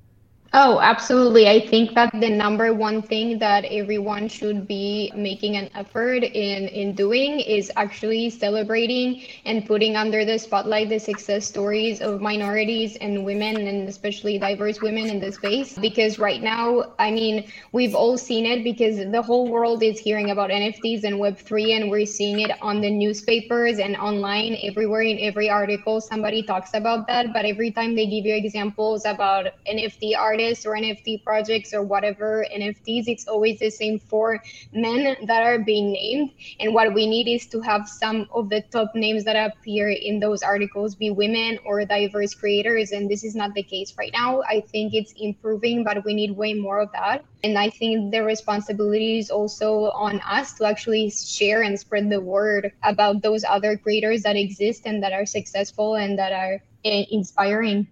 Oh, 0.54 0.80
absolutely. 0.82 1.48
I 1.48 1.60
think 1.60 1.94
that 1.96 2.10
the 2.20 2.30
number 2.30 2.74
one 2.74 3.02
thing 3.02 3.38
that 3.40 3.66
everyone 3.66 4.28
should 4.28 4.68
be 4.68 5.12
making 5.16 5.56
an 5.58 5.70
effort 5.76 6.24
in, 6.24 6.68
in 6.70 6.96
doing 6.96 7.40
is 7.40 7.72
actually 7.76 8.30
celebrating 8.30 9.22
and 9.46 9.66
putting 9.66 9.96
under 9.96 10.26
the 10.26 10.40
spotlight 10.40 10.90
the 10.90 11.00
success 11.00 11.46
stories 11.46 12.02
of 12.02 12.22
minorities 12.22 12.96
and 12.98 13.26
women, 13.26 13.68
and 13.68 13.88
especially 13.88 14.40
diverse 14.40 14.82
women 14.82 15.10
in 15.10 15.20
the 15.20 15.32
space. 15.32 15.78
Because 15.78 16.18
right 16.20 16.42
now, 16.42 16.94
I 16.98 17.12
mean, 17.12 17.46
we've 17.72 17.94
all 17.94 18.18
seen 18.18 18.46
it 18.46 18.64
because 18.64 18.98
the 19.12 19.22
whole 19.22 19.50
world 19.50 19.84
is 19.84 20.00
hearing 20.00 20.32
about 20.32 20.50
NFTs 20.52 21.04
and 21.04 21.20
Web3, 21.20 21.72
and 21.72 21.90
we're 21.92 22.06
seeing 22.06 22.40
it 22.40 22.52
on 22.62 22.82
the 22.82 22.90
newspapers 22.90 23.78
and 23.80 23.96
online 23.98 24.58
everywhere 24.64 25.02
in 25.02 25.20
every 25.20 25.50
article. 25.50 26.02
Somebody 26.02 26.42
talks 26.44 26.74
about 26.74 27.08
that, 27.08 27.34
but 27.34 27.46
every 27.46 27.72
time 27.72 27.96
they 27.96 28.08
give 28.08 28.26
you 28.26 28.34
examples 28.36 29.06
about 29.06 29.48
NFT 29.68 30.16
art 30.16 30.39
artists 30.40 30.66
or 30.66 30.74
NFT 30.74 31.24
projects 31.24 31.74
or 31.74 31.84
whatever 31.84 32.46
NFTs, 32.56 33.08
it's 33.08 33.28
always 33.28 33.60
the 33.60 33.70
same 33.70 34.00
four 34.00 34.42
men 34.72 35.18
that 35.26 35.44
are 35.44 35.60
being 35.60 35.92
named. 35.92 36.32
And 36.62 36.74
what 36.74 36.94
we 36.94 37.08
need 37.08 37.28
is 37.28 37.46
to 37.48 37.60
have 37.60 37.90
some 37.90 38.28
of 38.34 38.50
the 38.50 38.62
top 38.72 38.96
names 38.96 39.26
that 39.26 39.36
appear 39.36 39.90
in 39.90 40.20
those 40.20 40.42
articles 40.42 40.96
be 40.96 41.12
women 41.12 41.60
or 41.66 41.84
diverse 41.84 42.34
creators. 42.34 42.92
And 42.92 43.10
this 43.10 43.26
is 43.26 43.36
not 43.36 43.54
the 43.54 43.64
case 43.64 43.94
right 43.98 44.12
now. 44.14 44.42
I 44.44 44.62
think 44.62 44.94
it's 44.94 45.14
improving, 45.20 45.84
but 45.84 46.06
we 46.06 46.14
need 46.14 46.32
way 46.32 46.54
more 46.54 46.80
of 46.80 46.92
that. 46.94 47.26
And 47.44 47.58
I 47.58 47.70
think 47.70 48.12
the 48.12 48.24
responsibility 48.24 49.20
is 49.20 49.30
also 49.30 49.92
on 49.92 50.22
us 50.22 50.54
to 50.54 50.66
actually 50.66 51.10
share 51.10 51.64
and 51.64 51.78
spread 51.78 52.10
the 52.10 52.22
word 52.22 52.72
about 52.84 53.22
those 53.22 53.44
other 53.44 53.76
creators 53.76 54.24
that 54.24 54.38
exist 54.38 54.84
and 54.86 55.04
that 55.04 55.12
are 55.12 55.26
successful 55.26 55.96
and 55.96 56.18
that 56.18 56.32
are 56.32 56.64
eh, 56.86 57.06
inspiring. 57.12 57.88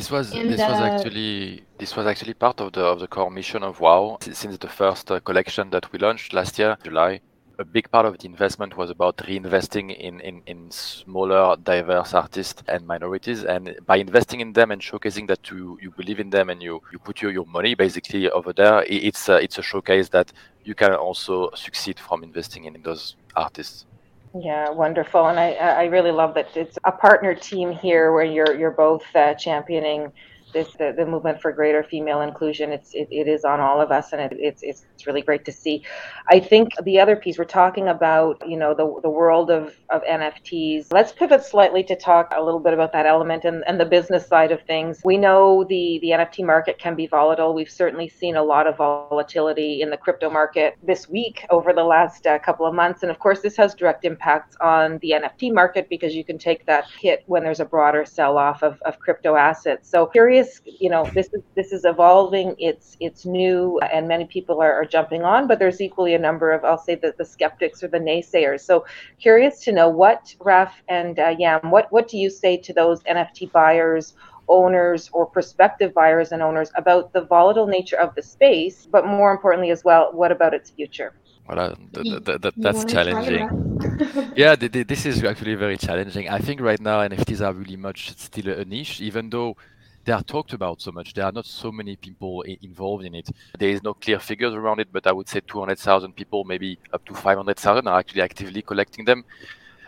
This 0.00 0.10
was 0.10 0.32
and, 0.32 0.48
this 0.48 0.60
was 0.60 0.80
uh, 0.80 0.84
actually 0.84 1.62
this 1.76 1.94
was 1.94 2.06
actually 2.06 2.32
part 2.32 2.58
of 2.62 2.72
the 2.72 2.80
of 2.80 3.00
the 3.00 3.06
core 3.06 3.30
mission 3.30 3.62
of 3.62 3.80
WoW 3.80 4.16
since 4.22 4.56
the 4.56 4.66
first 4.66 5.10
uh, 5.10 5.20
collection 5.20 5.68
that 5.74 5.92
we 5.92 5.98
launched 5.98 6.32
last 6.32 6.58
year, 6.58 6.78
July. 6.82 7.20
A 7.58 7.64
big 7.66 7.90
part 7.90 8.06
of 8.06 8.16
the 8.16 8.26
investment 8.26 8.78
was 8.78 8.88
about 8.88 9.18
reinvesting 9.18 9.94
in, 9.94 10.18
in, 10.20 10.40
in 10.46 10.70
smaller, 10.70 11.54
diverse 11.62 12.14
artists 12.14 12.62
and 12.66 12.86
minorities. 12.86 13.44
And 13.44 13.76
by 13.84 13.96
investing 13.96 14.40
in 14.40 14.54
them 14.54 14.70
and 14.70 14.80
showcasing 14.80 15.28
that 15.28 15.50
you, 15.50 15.78
you 15.82 15.90
believe 15.90 16.18
in 16.18 16.30
them 16.30 16.48
and 16.48 16.62
you, 16.62 16.80
you 16.90 16.98
put 16.98 17.20
your, 17.20 17.30
your 17.30 17.44
money 17.44 17.74
basically 17.74 18.30
over 18.30 18.54
there, 18.54 18.82
it's 18.88 19.28
a, 19.28 19.36
it's 19.44 19.58
a 19.58 19.62
showcase 19.62 20.08
that 20.08 20.32
you 20.64 20.74
can 20.74 20.94
also 20.94 21.50
succeed 21.54 21.98
from 21.98 22.22
investing 22.22 22.64
in 22.64 22.80
those 22.82 23.16
artists. 23.36 23.84
Yeah, 24.32 24.70
wonderful, 24.70 25.26
and 25.26 25.40
I 25.40 25.54
I 25.54 25.84
really 25.86 26.12
love 26.12 26.34
that 26.34 26.56
it's 26.56 26.78
a 26.84 26.92
partner 26.92 27.34
team 27.34 27.72
here 27.72 28.12
where 28.12 28.24
you're 28.24 28.56
you're 28.56 28.70
both 28.70 29.02
uh, 29.14 29.34
championing 29.34 30.12
this 30.52 30.72
the, 30.74 30.92
the 30.96 31.06
movement 31.06 31.40
for 31.40 31.52
greater 31.52 31.82
female 31.82 32.20
inclusion. 32.20 32.72
It's 32.72 32.94
it, 32.94 33.08
it 33.10 33.28
is 33.28 33.44
on 33.44 33.60
all 33.60 33.80
of 33.80 33.90
us, 33.90 34.12
and 34.12 34.20
it, 34.20 34.36
it's 34.38 34.62
it's 34.62 34.84
really 35.06 35.22
great 35.22 35.44
to 35.44 35.52
see. 35.52 35.82
I 36.28 36.40
think 36.40 36.70
the 36.82 37.00
other 37.00 37.16
piece 37.16 37.38
we're 37.38 37.44
talking 37.44 37.88
about, 37.88 38.42
you 38.48 38.56
know, 38.56 38.74
the 38.74 39.00
the 39.02 39.10
world 39.10 39.50
of 39.50 39.74
of 39.90 40.02
NFTs. 40.04 40.92
Let's 40.92 41.12
pivot 41.12 41.44
slightly 41.44 41.82
to 41.84 41.96
talk 41.96 42.32
a 42.36 42.42
little 42.42 42.60
bit 42.60 42.74
about 42.74 42.92
that 42.92 43.06
element 43.06 43.44
and, 43.44 43.64
and 43.66 43.80
the 43.80 43.84
business 43.84 44.26
side 44.26 44.52
of 44.52 44.62
things. 44.62 45.00
We 45.04 45.16
know 45.16 45.64
the 45.64 45.98
the 46.02 46.10
NFT 46.10 46.44
market 46.44 46.78
can 46.78 46.94
be 46.94 47.06
volatile. 47.06 47.54
We've 47.54 47.70
certainly 47.70 48.08
seen 48.08 48.36
a 48.36 48.42
lot 48.42 48.66
of 48.66 48.76
volatility 48.76 49.82
in 49.82 49.90
the 49.90 49.96
crypto 49.96 50.30
market 50.30 50.76
this 50.82 51.08
week 51.08 51.44
over 51.50 51.72
the 51.72 51.84
last 51.84 52.26
uh, 52.26 52.38
couple 52.38 52.66
of 52.66 52.74
months, 52.74 53.02
and 53.02 53.10
of 53.10 53.18
course, 53.18 53.40
this 53.40 53.56
has 53.56 53.74
direct 53.74 54.04
impacts 54.04 54.56
on 54.60 54.98
the 54.98 55.10
NFT 55.10 55.52
market 55.52 55.88
because 55.88 56.14
you 56.14 56.24
can 56.24 56.38
take 56.38 56.66
that 56.66 56.84
hit 57.00 57.22
when 57.26 57.42
there's 57.42 57.60
a 57.60 57.64
broader 57.64 58.04
sell 58.04 58.38
off 58.38 58.62
of, 58.62 58.80
of 58.82 58.98
crypto 58.98 59.36
assets. 59.36 59.88
So 59.88 60.06
curious 60.06 60.39
curious, 60.40 60.80
you 60.80 60.90
know, 60.90 61.04
this 61.14 61.28
is 61.32 61.42
this 61.54 61.72
is 61.72 61.84
evolving. 61.84 62.54
It's 62.58 62.96
it's 63.00 63.24
new, 63.24 63.78
and 63.92 64.08
many 64.08 64.24
people 64.24 64.60
are, 64.62 64.72
are 64.72 64.84
jumping 64.84 65.22
on. 65.22 65.46
But 65.46 65.58
there's 65.58 65.80
equally 65.80 66.14
a 66.14 66.18
number 66.18 66.52
of, 66.52 66.64
I'll 66.64 66.78
say, 66.78 66.94
the, 66.94 67.14
the 67.16 67.24
skeptics 67.24 67.82
or 67.82 67.88
the 67.88 67.98
naysayers. 67.98 68.60
So 68.60 68.84
curious 69.20 69.62
to 69.64 69.72
know 69.72 69.88
what 69.88 70.34
Raf 70.40 70.82
and 70.88 71.18
uh, 71.18 71.34
Yam, 71.38 71.70
what 71.70 71.90
what 71.90 72.08
do 72.08 72.18
you 72.18 72.30
say 72.30 72.56
to 72.58 72.72
those 72.72 73.02
NFT 73.04 73.52
buyers? 73.52 74.14
owners 74.52 75.08
or 75.12 75.26
prospective 75.26 75.94
buyers 75.94 76.32
and 76.32 76.42
owners 76.42 76.72
about 76.74 77.12
the 77.12 77.20
volatile 77.20 77.68
nature 77.68 77.94
of 77.94 78.12
the 78.16 78.22
space, 78.22 78.84
but 78.90 79.06
more 79.06 79.30
importantly 79.30 79.70
as 79.70 79.84
well, 79.84 80.10
what 80.12 80.32
about 80.32 80.52
its 80.52 80.70
future? 80.70 81.14
Well, 81.46 81.60
uh, 81.60 81.74
th- 81.94 82.24
th- 82.24 82.40
th- 82.42 82.54
that's 82.56 82.84
challenging. 82.84 83.46
yeah, 84.36 84.56
th- 84.56 84.88
this 84.88 85.06
is 85.06 85.22
actually 85.22 85.54
very 85.54 85.76
challenging. 85.76 86.28
I 86.28 86.38
think 86.38 86.60
right 86.60 86.80
now 86.80 86.98
NFTs 86.98 87.40
are 87.46 87.52
really 87.52 87.76
much 87.76 88.10
still 88.18 88.48
a 88.48 88.64
niche, 88.64 89.00
even 89.00 89.30
though 89.30 89.56
they 90.04 90.12
are 90.12 90.22
talked 90.22 90.52
about 90.52 90.80
so 90.80 90.90
much. 90.92 91.12
There 91.14 91.24
are 91.24 91.32
not 91.32 91.46
so 91.46 91.70
many 91.70 91.96
people 91.96 92.42
involved 92.42 93.04
in 93.04 93.14
it. 93.14 93.30
There 93.58 93.68
is 93.68 93.82
no 93.82 93.94
clear 93.94 94.18
figures 94.18 94.54
around 94.54 94.80
it, 94.80 94.88
but 94.92 95.06
I 95.06 95.12
would 95.12 95.28
say 95.28 95.40
200,000 95.40 96.14
people, 96.16 96.44
maybe 96.44 96.78
up 96.92 97.04
to 97.06 97.14
500,000, 97.14 97.86
are 97.86 97.98
actually 97.98 98.22
actively 98.22 98.62
collecting 98.62 99.04
them 99.04 99.24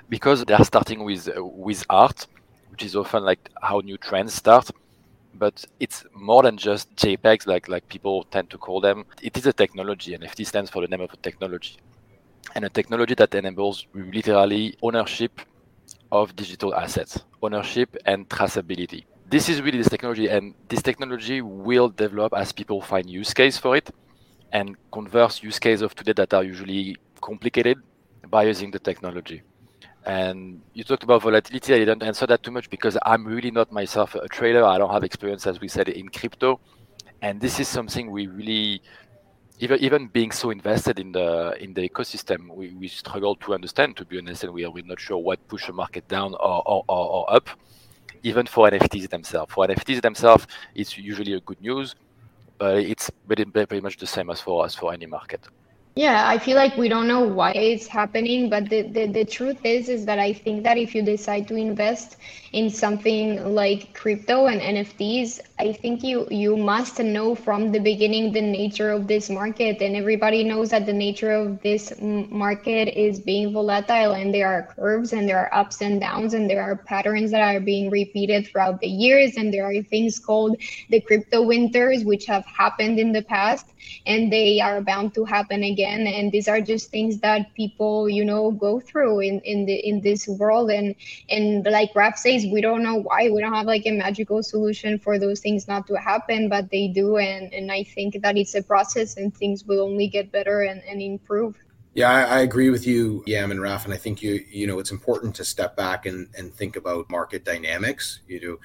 because 0.08 0.44
they 0.44 0.54
are 0.54 0.64
starting 0.64 1.04
with 1.04 1.28
uh, 1.28 1.42
with 1.42 1.84
art, 1.88 2.26
which 2.70 2.84
is 2.84 2.94
often 2.94 3.24
like 3.24 3.50
how 3.62 3.80
new 3.80 3.96
trends 3.96 4.34
start. 4.34 4.70
But 5.34 5.64
it's 5.80 6.04
more 6.14 6.42
than 6.42 6.58
just 6.58 6.94
JPEGs, 6.96 7.46
like 7.46 7.68
like 7.68 7.88
people 7.88 8.24
tend 8.30 8.50
to 8.50 8.58
call 8.58 8.80
them. 8.82 9.06
It 9.22 9.38
is 9.38 9.46
a 9.46 9.52
technology. 9.52 10.12
and 10.12 10.22
NFT 10.22 10.46
stands 10.46 10.70
for 10.70 10.82
the 10.82 10.88
name 10.88 11.00
of 11.00 11.12
a 11.12 11.16
technology, 11.16 11.78
and 12.54 12.66
a 12.66 12.68
technology 12.68 13.14
that 13.14 13.34
enables 13.34 13.86
literally 13.94 14.76
ownership 14.82 15.40
of 16.10 16.36
digital 16.36 16.74
assets, 16.74 17.24
ownership 17.40 17.96
and 18.04 18.28
traceability 18.28 19.04
this 19.32 19.48
is 19.48 19.62
really 19.62 19.78
this 19.78 19.88
technology, 19.88 20.28
and 20.28 20.54
this 20.68 20.82
technology 20.82 21.40
will 21.40 21.88
develop 21.88 22.34
as 22.36 22.52
people 22.52 22.82
find 22.82 23.08
use 23.08 23.32
case 23.32 23.56
for 23.56 23.74
it, 23.74 23.90
and 24.52 24.76
converse 24.92 25.42
use 25.42 25.58
case 25.58 25.80
of 25.80 25.94
today 25.94 26.12
that 26.12 26.34
are 26.34 26.44
usually 26.44 26.96
complicated 27.22 27.78
by 28.28 28.42
using 28.42 28.70
the 28.70 28.78
technology. 28.78 29.40
And 30.04 30.60
you 30.74 30.84
talked 30.84 31.02
about 31.04 31.22
volatility. 31.22 31.72
I 31.72 31.78
didn't 31.78 32.02
answer 32.02 32.26
that 32.26 32.42
too 32.42 32.50
much 32.50 32.68
because 32.68 32.98
I'm 33.06 33.24
really 33.24 33.50
not 33.50 33.72
myself 33.72 34.14
a 34.14 34.28
trader. 34.28 34.64
I 34.66 34.76
don't 34.76 34.90
have 34.90 35.02
experience, 35.02 35.46
as 35.46 35.60
we 35.60 35.68
said, 35.68 35.88
in 35.88 36.10
crypto. 36.10 36.60
And 37.22 37.40
this 37.40 37.58
is 37.58 37.68
something 37.68 38.10
we 38.10 38.26
really, 38.26 38.82
even 39.60 39.78
even 39.78 40.08
being 40.08 40.32
so 40.32 40.50
invested 40.50 40.98
in 40.98 41.10
the 41.12 41.56
in 41.58 41.72
the 41.72 41.88
ecosystem, 41.88 42.54
we, 42.54 42.74
we 42.74 42.88
struggle 42.88 43.34
to 43.36 43.54
understand. 43.54 43.96
To 43.96 44.04
be 44.04 44.18
honest, 44.18 44.44
and 44.44 44.52
we 44.52 44.66
are 44.66 44.70
we're 44.70 44.84
not 44.84 45.00
sure 45.00 45.16
what 45.16 45.38
push 45.48 45.68
the 45.68 45.72
market 45.72 46.06
down 46.08 46.34
or, 46.34 46.62
or, 46.66 46.84
or, 46.86 47.04
or 47.16 47.32
up 47.32 47.48
even 48.22 48.46
for 48.46 48.70
NFTs 48.70 49.08
themselves. 49.08 49.52
For 49.52 49.66
NFTs 49.66 50.00
themselves, 50.02 50.46
it's 50.74 50.96
usually 50.96 51.34
a 51.34 51.40
good 51.40 51.60
news, 51.60 51.94
but 52.58 52.76
it's 52.78 53.10
pretty, 53.26 53.44
pretty 53.44 53.80
much 53.80 53.96
the 53.96 54.06
same 54.06 54.30
as 54.30 54.40
for 54.40 54.64
as 54.64 54.74
for 54.74 54.92
any 54.92 55.06
market. 55.06 55.40
Yeah, 55.94 56.26
I 56.26 56.38
feel 56.38 56.56
like 56.56 56.74
we 56.78 56.88
don't 56.88 57.06
know 57.06 57.20
why 57.20 57.52
it's 57.52 57.86
happening, 57.86 58.48
but 58.48 58.70
the, 58.70 58.80
the, 58.82 59.06
the 59.08 59.24
truth 59.26 59.58
is 59.62 59.90
is 59.90 60.06
that 60.06 60.18
I 60.18 60.32
think 60.32 60.64
that 60.64 60.78
if 60.78 60.94
you 60.94 61.02
decide 61.02 61.46
to 61.48 61.54
invest 61.54 62.16
in 62.52 62.70
something 62.70 63.54
like 63.54 63.92
crypto 63.92 64.46
and 64.46 64.58
NFTs, 64.58 65.40
I 65.62 65.72
think 65.72 66.02
you 66.02 66.26
you 66.30 66.56
must 66.56 66.98
know 66.98 67.36
from 67.36 67.70
the 67.70 67.78
beginning 67.78 68.32
the 68.32 68.40
nature 68.42 68.90
of 68.90 69.06
this 69.06 69.30
market, 69.30 69.80
and 69.80 69.94
everybody 69.94 70.42
knows 70.42 70.70
that 70.70 70.86
the 70.86 70.92
nature 70.92 71.30
of 71.30 71.62
this 71.62 71.92
market 72.00 72.88
is 72.98 73.20
being 73.20 73.52
volatile, 73.52 74.12
and 74.12 74.34
there 74.34 74.48
are 74.48 74.74
curves, 74.74 75.12
and 75.12 75.28
there 75.28 75.38
are 75.38 75.54
ups 75.54 75.80
and 75.80 76.00
downs, 76.00 76.34
and 76.34 76.50
there 76.50 76.62
are 76.62 76.74
patterns 76.76 77.30
that 77.30 77.42
are 77.42 77.60
being 77.60 77.90
repeated 77.90 78.46
throughout 78.48 78.80
the 78.80 78.88
years, 78.88 79.36
and 79.36 79.54
there 79.54 79.64
are 79.64 79.82
things 79.82 80.18
called 80.18 80.56
the 80.90 81.00
crypto 81.00 81.42
winters, 81.42 82.04
which 82.04 82.26
have 82.26 82.44
happened 82.46 82.98
in 82.98 83.12
the 83.12 83.22
past, 83.22 83.66
and 84.06 84.32
they 84.32 84.60
are 84.60 84.80
bound 84.80 85.14
to 85.14 85.24
happen 85.24 85.62
again, 85.62 86.06
and 86.08 86.32
these 86.32 86.48
are 86.48 86.60
just 86.60 86.90
things 86.90 87.18
that 87.20 87.54
people 87.54 88.08
you 88.08 88.24
know 88.24 88.50
go 88.50 88.80
through 88.80 89.20
in 89.20 89.40
in 89.40 89.64
the 89.66 89.74
in 89.74 90.00
this 90.00 90.26
world, 90.26 90.70
and 90.70 90.94
and 91.30 91.64
like 91.66 91.94
Raf 91.94 92.16
says 92.18 92.46
we 92.52 92.60
don't 92.60 92.82
know 92.82 92.96
why. 92.96 93.28
We 93.30 93.40
don't 93.40 93.52
have 93.54 93.66
like 93.66 93.86
a 93.86 93.92
magical 93.92 94.42
solution 94.42 94.98
for 94.98 95.18
those 95.18 95.38
things 95.40 95.51
not 95.68 95.86
to 95.86 95.94
happen 95.94 96.48
but 96.48 96.70
they 96.70 96.88
do 96.88 97.16
and 97.16 97.52
and 97.52 97.70
i 97.70 97.82
think 97.82 98.20
that 98.22 98.36
it's 98.36 98.54
a 98.54 98.62
process 98.62 99.16
and 99.16 99.34
things 99.36 99.64
will 99.64 99.80
only 99.80 100.06
get 100.06 100.30
better 100.32 100.62
and, 100.62 100.82
and 100.88 101.00
improve 101.00 101.56
yeah, 101.94 102.10
I, 102.10 102.22
I, 102.22 102.40
agree 102.40 102.70
with 102.70 102.86
you, 102.86 103.22
Yam 103.26 103.50
and 103.50 103.60
Raf, 103.60 103.84
and 103.84 103.92
I 103.92 103.98
think 103.98 104.22
you 104.22 104.42
you 104.50 104.66
know 104.66 104.78
it's 104.78 104.90
important 104.90 105.34
to 105.36 105.44
step 105.44 105.76
back 105.76 106.06
and, 106.06 106.26
and 106.36 106.54
think 106.54 106.76
about 106.76 107.10
market 107.10 107.44
dynamics. 107.44 108.20
You 108.26 108.40
know, 108.40 108.58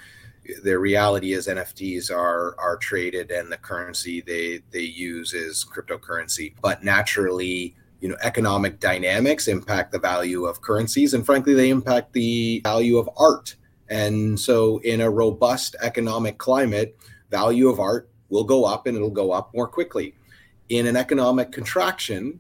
the 0.64 0.80
reality 0.80 1.34
is 1.34 1.48
NFTs 1.48 2.10
are 2.10 2.56
are 2.58 2.78
traded 2.78 3.32
and 3.32 3.52
the 3.52 3.58
currency 3.58 4.22
they 4.22 4.62
they 4.72 4.80
use 4.80 5.34
is 5.34 5.66
cryptocurrency. 5.66 6.54
But 6.62 6.86
naturally, 6.86 7.76
you 8.00 8.08
know, 8.08 8.16
economic 8.22 8.80
dynamics 8.80 9.50
impact 9.50 9.92
the 9.92 10.00
value 10.00 10.46
of 10.46 10.62
currencies, 10.62 11.14
and 11.14 11.26
frankly, 11.26 11.54
they 11.54 11.70
impact 11.70 12.14
the 12.14 12.62
value 12.64 12.98
of 12.98 13.10
art. 13.18 13.56
And 13.90 14.40
so, 14.40 14.80
in 14.80 15.02
a 15.02 15.10
robust 15.10 15.76
economic 15.82 16.38
climate, 16.38 16.98
value 17.32 17.70
of 17.70 17.80
art 17.80 18.10
will 18.30 18.44
go 18.44 18.66
up 18.66 18.88
and 18.88 18.96
it'll 18.96 19.10
go 19.10 19.32
up 19.32 19.54
more 19.54 19.68
quickly. 19.68 20.14
In 20.70 20.86
an 20.88 20.98
economic 20.98 21.52
contraction, 21.52 22.40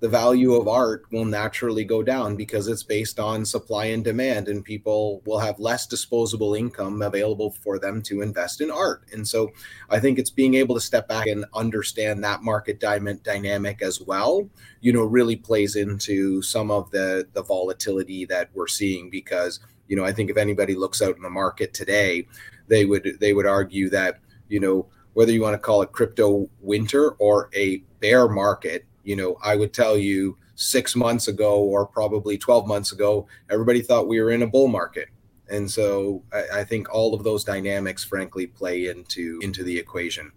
the 0.00 0.08
value 0.08 0.54
of 0.54 0.68
art 0.68 1.04
will 1.10 1.24
naturally 1.24 1.84
go 1.84 2.02
down 2.02 2.36
because 2.36 2.68
it's 2.68 2.82
based 2.82 3.18
on 3.18 3.44
supply 3.44 3.86
and 3.86 4.04
demand 4.04 4.46
and 4.46 4.64
people 4.64 5.22
will 5.24 5.38
have 5.38 5.58
less 5.58 5.86
disposable 5.86 6.54
income 6.54 7.00
available 7.00 7.50
for 7.50 7.78
them 7.78 8.02
to 8.02 8.20
invest 8.20 8.60
in 8.60 8.70
art 8.70 9.04
and 9.12 9.26
so 9.26 9.50
i 9.88 9.98
think 9.98 10.18
it's 10.18 10.30
being 10.30 10.54
able 10.54 10.74
to 10.74 10.80
step 10.80 11.08
back 11.08 11.26
and 11.26 11.46
understand 11.54 12.22
that 12.22 12.42
market 12.42 12.78
dynamic 12.78 13.80
as 13.80 14.00
well 14.00 14.48
you 14.80 14.92
know 14.92 15.02
really 15.02 15.36
plays 15.36 15.76
into 15.76 16.42
some 16.42 16.70
of 16.70 16.90
the 16.90 17.26
the 17.32 17.42
volatility 17.42 18.26
that 18.26 18.50
we're 18.52 18.68
seeing 18.68 19.08
because 19.08 19.60
you 19.88 19.96
know 19.96 20.04
i 20.04 20.12
think 20.12 20.30
if 20.30 20.36
anybody 20.36 20.74
looks 20.74 21.02
out 21.02 21.16
in 21.16 21.22
the 21.22 21.30
market 21.30 21.74
today 21.74 22.26
they 22.68 22.84
would 22.84 23.16
they 23.20 23.32
would 23.32 23.46
argue 23.46 23.88
that 23.88 24.18
you 24.48 24.60
know 24.60 24.86
whether 25.14 25.32
you 25.32 25.40
want 25.40 25.54
to 25.54 25.58
call 25.58 25.82
it 25.82 25.92
crypto 25.92 26.48
winter 26.60 27.10
or 27.12 27.48
a 27.54 27.78
bear 28.00 28.28
market 28.28 28.84
you 29.06 29.14
know, 29.14 29.38
I 29.42 29.56
would 29.56 29.72
tell 29.72 29.96
you 29.96 30.36
six 30.56 30.96
months 30.96 31.28
ago 31.28 31.62
or 31.62 31.86
probably 31.86 32.36
12 32.36 32.66
months 32.66 32.92
ago, 32.92 33.28
everybody 33.48 33.80
thought 33.80 34.08
we 34.08 34.20
were 34.20 34.32
in 34.32 34.42
a 34.42 34.46
bull 34.46 34.66
market. 34.66 35.08
And 35.48 35.70
so 35.70 36.24
I, 36.32 36.60
I 36.60 36.64
think 36.64 36.92
all 36.92 37.14
of 37.14 37.22
those 37.22 37.44
dynamics, 37.44 38.02
frankly, 38.02 38.48
play 38.48 38.88
into 38.88 39.38
into 39.42 39.62
the 39.62 39.78
equation. 39.78 40.32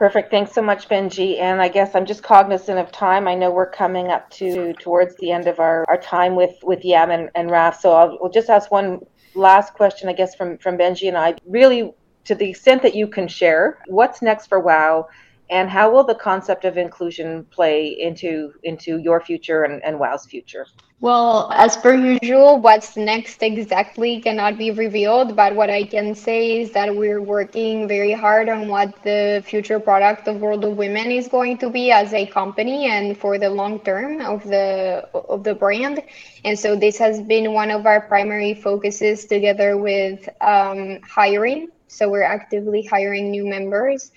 Perfect. 0.00 0.30
Thanks 0.30 0.52
so 0.52 0.62
much, 0.62 0.88
Benji. 0.88 1.38
And 1.38 1.60
I 1.60 1.68
guess 1.68 1.94
I'm 1.94 2.06
just 2.06 2.22
cognizant 2.22 2.78
of 2.78 2.90
time. 2.90 3.28
I 3.28 3.34
know 3.34 3.50
we're 3.50 3.70
coming 3.70 4.08
up 4.08 4.30
to 4.30 4.72
towards 4.80 5.14
the 5.16 5.30
end 5.30 5.46
of 5.46 5.60
our, 5.60 5.84
our 5.88 5.98
time 5.98 6.34
with 6.36 6.54
with 6.62 6.82
Yam 6.86 7.10
and, 7.10 7.28
and 7.34 7.50
Raf. 7.50 7.78
So 7.78 7.92
I'll, 7.92 8.18
I'll 8.22 8.30
just 8.30 8.48
ask 8.48 8.70
one 8.70 9.00
last 9.34 9.74
question, 9.74 10.08
I 10.08 10.14
guess, 10.14 10.34
from 10.34 10.56
from 10.56 10.78
Benji 10.78 11.08
and 11.08 11.18
I. 11.18 11.34
Really, 11.46 11.92
to 12.24 12.34
the 12.34 12.48
extent 12.48 12.80
that 12.80 12.94
you 12.94 13.08
can 13.08 13.28
share, 13.28 13.78
what's 13.88 14.22
next 14.22 14.46
for 14.46 14.58
WOW? 14.58 15.06
And 15.50 15.68
how 15.68 15.90
will 15.90 16.04
the 16.04 16.14
concept 16.14 16.64
of 16.64 16.78
inclusion 16.78 17.44
play 17.50 17.88
into 17.88 18.54
into 18.62 18.98
your 18.98 19.20
future 19.20 19.64
and, 19.64 19.82
and 19.84 19.98
WOW's 19.98 20.24
future? 20.26 20.64
Well, 21.00 21.50
as 21.52 21.78
per 21.78 21.94
usual, 21.94 22.60
what's 22.60 22.94
next 22.94 23.42
exactly 23.42 24.20
cannot 24.20 24.58
be 24.58 24.70
revealed, 24.70 25.34
but 25.34 25.56
what 25.56 25.70
I 25.70 25.84
can 25.84 26.14
say 26.14 26.60
is 26.60 26.72
that 26.72 26.94
we're 26.94 27.22
working 27.22 27.88
very 27.88 28.12
hard 28.12 28.50
on 28.50 28.68
what 28.68 29.02
the 29.02 29.42
future 29.46 29.80
product 29.80 30.28
of 30.28 30.42
World 30.42 30.62
of 30.62 30.76
Women 30.76 31.10
is 31.10 31.26
going 31.26 31.56
to 31.58 31.70
be 31.70 31.90
as 31.90 32.12
a 32.12 32.26
company 32.26 32.86
and 32.86 33.16
for 33.16 33.38
the 33.38 33.48
long 33.48 33.80
term 33.80 34.20
of 34.20 34.44
the 34.44 35.08
of 35.14 35.42
the 35.42 35.54
brand. 35.54 36.02
And 36.44 36.56
so 36.58 36.76
this 36.76 36.98
has 36.98 37.22
been 37.22 37.54
one 37.54 37.70
of 37.70 37.86
our 37.86 38.02
primary 38.02 38.54
focuses 38.54 39.24
together 39.24 39.78
with 39.78 40.28
um, 40.42 41.00
hiring. 41.02 41.68
So 41.88 42.08
we're 42.08 42.22
actively 42.22 42.84
hiring 42.84 43.30
new 43.32 43.48
members 43.48 44.12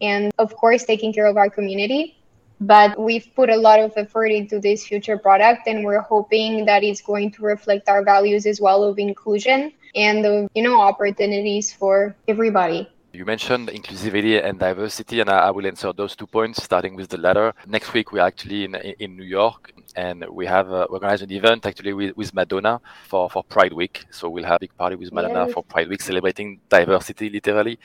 and 0.00 0.32
of 0.38 0.54
course 0.56 0.84
taking 0.84 1.12
care 1.12 1.26
of 1.26 1.36
our 1.36 1.50
community 1.50 2.16
but 2.60 2.98
we've 2.98 3.28
put 3.34 3.50
a 3.50 3.56
lot 3.56 3.78
of 3.78 3.92
effort 3.96 4.28
into 4.28 4.58
this 4.58 4.86
future 4.86 5.18
product 5.18 5.66
and 5.66 5.84
we're 5.84 6.00
hoping 6.00 6.64
that 6.64 6.82
it's 6.82 7.02
going 7.02 7.30
to 7.30 7.42
reflect 7.42 7.88
our 7.88 8.02
values 8.02 8.46
as 8.46 8.60
well 8.60 8.82
of 8.82 8.98
inclusion 8.98 9.72
and 9.94 10.24
the 10.24 10.48
you 10.54 10.62
know 10.62 10.80
opportunities 10.80 11.72
for 11.72 12.16
everybody 12.28 12.88
you 13.16 13.24
mentioned 13.24 13.68
inclusivity 13.68 14.44
and 14.44 14.58
diversity, 14.58 15.20
and 15.20 15.30
I, 15.30 15.50
will 15.50 15.66
answer 15.66 15.90
those 15.90 16.14
two 16.14 16.26
points, 16.26 16.62
starting 16.62 16.94
with 16.94 17.08
the 17.08 17.16
latter. 17.16 17.54
Next 17.66 17.94
week, 17.94 18.12
we're 18.12 18.20
actually 18.20 18.64
in, 18.64 18.74
in 18.74 19.16
New 19.16 19.24
York, 19.24 19.72
and 19.96 20.22
we 20.30 20.44
have 20.44 20.70
uh, 20.70 20.86
organized 20.90 21.22
an 21.22 21.32
event 21.32 21.64
actually 21.64 21.94
with, 21.94 22.14
with 22.14 22.34
Madonna 22.34 22.78
for, 23.08 23.30
for 23.30 23.42
Pride 23.42 23.72
Week. 23.72 24.04
So 24.10 24.28
we'll 24.28 24.44
have 24.44 24.56
a 24.56 24.60
big 24.60 24.76
party 24.76 24.96
with 24.96 25.12
Madonna 25.12 25.46
yes. 25.46 25.54
for 25.54 25.64
Pride 25.64 25.88
Week, 25.88 26.02
celebrating 26.02 26.60
diversity, 26.68 27.30
literally 27.30 27.78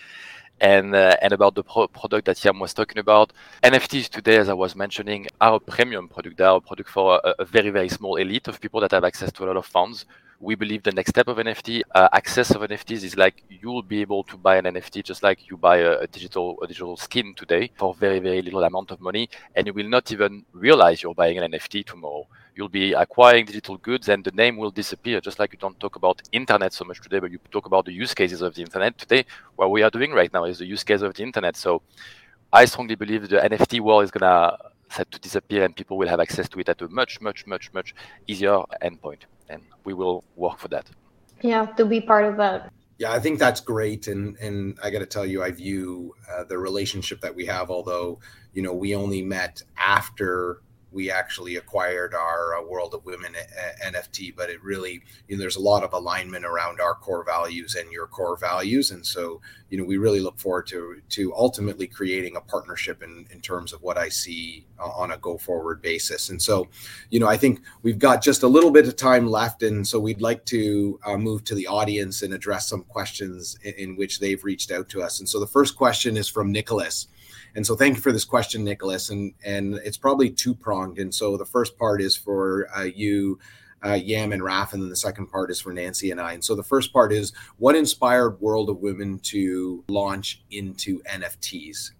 and 0.61 0.95
uh, 0.95 1.17
and 1.21 1.33
about 1.33 1.55
the 1.55 1.63
pro- 1.63 1.87
product 1.87 2.25
that 2.27 2.43
Yam 2.45 2.59
was 2.59 2.73
talking 2.73 2.99
about. 2.99 3.33
NFTs 3.63 4.07
today, 4.07 4.37
as 4.37 4.47
I 4.47 4.53
was 4.53 4.75
mentioning, 4.75 5.27
are 5.41 5.55
a 5.55 5.59
premium 5.59 6.07
product. 6.07 6.37
They 6.37 6.45
are 6.45 6.57
a 6.57 6.61
product 6.61 6.89
for 6.89 7.19
a, 7.23 7.35
a 7.39 7.45
very 7.45 7.71
very 7.71 7.89
small 7.89 8.15
elite 8.15 8.47
of 8.47 8.61
people 8.61 8.79
that 8.81 8.91
have 8.91 9.03
access 9.03 9.31
to 9.33 9.43
a 9.43 9.47
lot 9.47 9.57
of 9.57 9.65
funds. 9.65 10.05
We 10.39 10.55
believe 10.55 10.81
the 10.81 10.91
next 10.91 11.11
step 11.11 11.27
of 11.27 11.37
NFT, 11.37 11.83
uh, 11.93 12.09
access 12.13 12.49
of 12.51 12.61
NFTs, 12.61 13.03
is 13.03 13.15
like 13.15 13.43
you'll 13.49 13.83
be 13.83 14.01
able 14.01 14.23
to 14.23 14.37
buy 14.37 14.55
an 14.57 14.65
NFT 14.65 15.03
just 15.03 15.21
like 15.21 15.49
you 15.49 15.57
buy 15.57 15.77
a, 15.77 15.99
a 15.99 16.07
digital 16.07 16.57
a 16.63 16.67
digital 16.67 16.95
skin 16.95 17.33
today 17.35 17.71
for 17.77 17.93
very 17.95 18.19
very 18.19 18.41
little 18.41 18.63
amount 18.63 18.91
of 18.91 19.01
money, 19.01 19.29
and 19.55 19.67
you 19.67 19.73
will 19.73 19.89
not 19.89 20.11
even 20.11 20.45
realize 20.53 21.03
you're 21.03 21.15
buying 21.15 21.37
an 21.37 21.51
NFT 21.51 21.85
tomorrow 21.85 22.27
you'll 22.55 22.69
be 22.69 22.93
acquiring 22.93 23.45
digital 23.45 23.77
goods 23.77 24.09
and 24.09 24.23
the 24.23 24.31
name 24.31 24.57
will 24.57 24.71
disappear 24.71 25.21
just 25.21 25.39
like 25.39 25.53
you 25.53 25.59
don't 25.59 25.79
talk 25.79 25.95
about 25.95 26.21
internet 26.31 26.73
so 26.73 26.83
much 26.85 26.99
today 27.01 27.19
but 27.19 27.31
you 27.31 27.39
talk 27.51 27.65
about 27.65 27.85
the 27.85 27.93
use 27.93 28.13
cases 28.13 28.41
of 28.41 28.53
the 28.55 28.61
internet. 28.61 28.97
Today 28.97 29.25
what 29.55 29.71
we 29.71 29.83
are 29.83 29.89
doing 29.89 30.11
right 30.11 30.31
now 30.33 30.45
is 30.45 30.59
the 30.59 30.65
use 30.65 30.83
case 30.83 31.01
of 31.01 31.13
the 31.13 31.23
internet. 31.23 31.55
So 31.55 31.81
i 32.53 32.65
strongly 32.65 32.95
believe 32.95 33.29
the 33.29 33.37
nft 33.37 33.79
world 33.79 34.03
is 34.03 34.11
going 34.11 34.29
to 34.29 34.57
set 34.89 35.09
to 35.09 35.19
disappear 35.19 35.63
and 35.63 35.73
people 35.73 35.97
will 35.97 36.09
have 36.09 36.19
access 36.19 36.49
to 36.49 36.59
it 36.59 36.67
at 36.67 36.81
a 36.81 36.87
much 36.89 37.21
much 37.21 37.47
much 37.47 37.71
much 37.73 37.95
easier 38.27 38.57
endpoint 38.81 39.21
and 39.49 39.61
we 39.85 39.93
will 39.93 40.23
work 40.35 40.59
for 40.59 40.67
that. 40.67 40.85
Yeah 41.41 41.65
to 41.77 41.85
be 41.85 42.01
part 42.01 42.25
of 42.25 42.37
that. 42.37 42.71
Yeah, 43.01 43.13
I 43.13 43.19
think 43.19 43.39
that's 43.39 43.61
great, 43.61 44.07
and 44.07 44.37
and 44.37 44.77
I 44.83 44.91
got 44.91 44.99
to 44.99 45.07
tell 45.07 45.25
you, 45.25 45.41
I 45.41 45.49
view 45.49 46.13
uh, 46.31 46.43
the 46.43 46.59
relationship 46.59 47.19
that 47.21 47.33
we 47.35 47.47
have. 47.47 47.71
Although 47.71 48.19
you 48.53 48.61
know 48.61 48.75
we 48.75 48.93
only 48.93 49.23
met 49.23 49.63
after 49.75 50.61
we 50.91 51.09
actually 51.09 51.55
acquired 51.55 52.13
our 52.13 52.55
uh, 52.55 52.63
World 52.63 52.93
of 52.93 53.05
Women 53.05 53.33
uh, 53.35 53.85
NFT, 53.85 54.35
but 54.35 54.49
it 54.49 54.61
really, 54.63 55.01
you 55.27 55.35
know, 55.35 55.39
there's 55.39 55.55
a 55.55 55.61
lot 55.61 55.83
of 55.83 55.93
alignment 55.93 56.45
around 56.45 56.81
our 56.81 56.93
core 56.95 57.23
values 57.23 57.75
and 57.75 57.91
your 57.91 58.07
core 58.07 58.37
values. 58.37 58.91
And 58.91 59.05
so, 59.05 59.41
you 59.69 59.77
know, 59.77 59.85
we 59.85 59.97
really 59.97 60.19
look 60.19 60.37
forward 60.37 60.67
to, 60.67 61.01
to 61.09 61.33
ultimately 61.35 61.87
creating 61.87 62.35
a 62.35 62.41
partnership 62.41 63.01
in, 63.01 63.25
in 63.31 63.39
terms 63.39 63.71
of 63.71 63.81
what 63.81 63.97
I 63.97 64.09
see 64.09 64.65
uh, 64.79 64.89
on 64.89 65.11
a 65.11 65.17
go 65.17 65.37
forward 65.37 65.81
basis. 65.81 66.29
And 66.29 66.41
so, 66.41 66.67
you 67.09 67.19
know, 67.19 67.27
I 67.27 67.37
think 67.37 67.61
we've 67.83 67.99
got 67.99 68.21
just 68.21 68.43
a 68.43 68.47
little 68.47 68.71
bit 68.71 68.87
of 68.87 68.95
time 68.97 69.27
left. 69.27 69.63
And 69.63 69.87
so 69.87 69.99
we'd 69.99 70.21
like 70.21 70.45
to 70.45 70.99
uh, 71.05 71.17
move 71.17 71.45
to 71.45 71.55
the 71.55 71.67
audience 71.67 72.21
and 72.21 72.33
address 72.33 72.67
some 72.67 72.83
questions 72.83 73.57
in, 73.63 73.73
in 73.75 73.95
which 73.95 74.19
they've 74.19 74.43
reached 74.43 74.71
out 74.71 74.89
to 74.89 75.01
us. 75.01 75.19
And 75.19 75.29
so 75.29 75.39
the 75.39 75.47
first 75.47 75.77
question 75.77 76.17
is 76.17 76.27
from 76.27 76.51
Nicholas. 76.51 77.07
And 77.55 77.65
so 77.65 77.75
thank 77.75 77.95
you 77.95 78.01
for 78.01 78.11
this 78.11 78.25
question, 78.25 78.63
Nicholas. 78.63 79.09
And 79.09 79.33
and 79.43 79.75
it's 79.75 79.97
probably 79.97 80.29
two 80.29 80.53
pronged. 80.53 80.99
And 80.99 81.13
so 81.13 81.37
the 81.37 81.45
first 81.45 81.77
part 81.77 82.01
is 82.01 82.15
for 82.15 82.67
uh, 82.75 82.83
you, 82.83 83.39
uh, 83.85 83.93
Yam 83.93 84.31
and 84.31 84.43
Raf, 84.43 84.73
and 84.73 84.81
then 84.81 84.89
the 84.89 84.95
second 84.95 85.27
part 85.27 85.51
is 85.51 85.59
for 85.59 85.73
Nancy 85.73 86.11
and 86.11 86.21
I. 86.21 86.33
And 86.33 86.43
so 86.43 86.55
the 86.55 86.63
first 86.63 86.93
part 86.93 87.11
is 87.11 87.33
what 87.57 87.75
inspired 87.75 88.39
World 88.41 88.69
of 88.69 88.79
Women 88.79 89.19
to 89.23 89.83
launch 89.87 90.43
into 90.51 91.01
NFTs? 91.03 91.91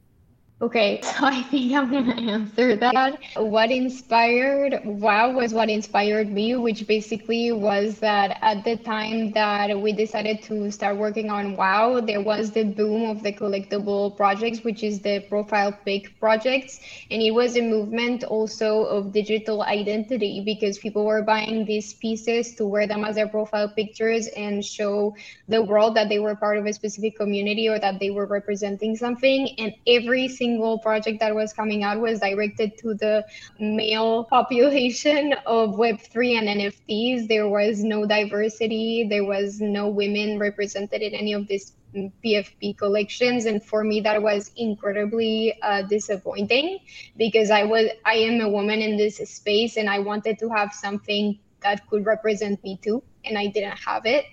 Okay, 0.62 1.02
so 1.04 1.26
I 1.26 1.42
think 1.42 1.74
I'm 1.74 1.90
gonna 1.90 2.22
answer 2.22 2.76
that. 2.76 3.20
What 3.36 3.72
inspired 3.72 4.80
WoW 4.86 5.32
was 5.32 5.56
what 5.56 5.72
inspired 5.72 6.32
me, 6.32 6.56
which 6.56 6.86
basically 6.86 7.52
was 7.52 7.98
that 8.00 8.38
at 8.44 8.64
the 8.64 8.78
time 8.78 9.32
that 9.32 9.82
we 9.82 9.92
decided 9.92 10.44
to 10.44 10.70
start 10.70 10.98
working 10.98 11.32
on 11.32 11.56
WoW, 11.56 12.00
there 12.02 12.22
was 12.22 12.52
the 12.52 12.64
boom 12.64 13.10
of 13.10 13.24
the 13.24 13.34
collectible 13.34 14.16
projects, 14.16 14.64
which 14.64 14.84
is 14.84 15.00
the 15.00 15.22
profile 15.30 15.72
pic 15.84 16.20
projects. 16.20 16.80
And 17.10 17.24
it 17.24 17.32
was 17.32 17.58
a 17.58 17.62
movement 17.62 18.24
also 18.24 18.84
of 18.84 19.12
digital 19.12 19.64
identity 19.64 20.44
because 20.46 20.78
people 20.78 21.06
were 21.06 21.24
buying 21.24 21.66
these 21.66 21.94
pieces 21.94 22.54
to 22.56 22.68
wear 22.68 22.86
them 22.86 23.04
as 23.04 23.16
their 23.16 23.28
profile 23.28 23.68
pictures 23.68 24.28
and 24.38 24.64
show 24.64 25.16
the 25.48 25.64
world 25.64 25.96
that 25.96 26.08
they 26.08 26.20
were 26.20 26.36
part 26.36 26.60
of 26.60 26.68
a 26.68 26.74
specific 26.74 27.18
community 27.18 27.68
or 27.68 27.80
that 27.80 28.00
they 28.00 28.12
were 28.12 28.28
representing 28.28 28.96
something. 28.96 29.50
And 29.58 29.74
every 29.88 30.28
single 30.28 30.51
single 30.52 30.78
project 30.80 31.20
that 31.22 31.34
was 31.34 31.54
coming 31.54 31.84
out 31.84 32.00
was 32.00 32.20
directed 32.20 32.78
to 32.78 32.94
the 32.94 33.26
male 33.60 34.26
population 34.26 35.34
of 35.46 35.76
Web3 35.76 36.40
and 36.40 36.48
NFTs. 36.60 37.28
There 37.28 37.48
was 37.48 37.84
no 37.84 38.06
diversity, 38.06 39.08
there 39.10 39.24
was 39.24 39.62
no 39.62 39.88
women 39.88 40.40
represented 40.40 41.02
in 41.02 41.14
any 41.14 41.34
of 41.34 41.48
these 41.48 41.74
PFP 41.96 42.78
collections. 42.78 43.46
And 43.46 43.64
for 43.64 43.84
me 43.84 44.02
that 44.02 44.22
was 44.22 44.52
incredibly 44.58 45.58
uh, 45.62 45.84
disappointing 45.84 46.80
because 47.18 47.50
I 47.50 47.64
was 47.64 47.86
I 48.06 48.16
am 48.16 48.42
a 48.42 48.50
woman 48.50 48.82
in 48.82 48.98
this 48.98 49.18
space 49.18 49.78
and 49.78 49.90
I 49.90 50.00
wanted 50.00 50.38
to 50.40 50.50
have 50.50 50.74
something 50.74 51.40
that 51.62 51.88
could 51.88 52.06
represent 52.06 52.62
me 52.64 52.78
too 52.82 53.04
and 53.26 53.38
I 53.38 53.48
didn't 53.48 53.78
have 53.78 54.06
it. 54.06 54.26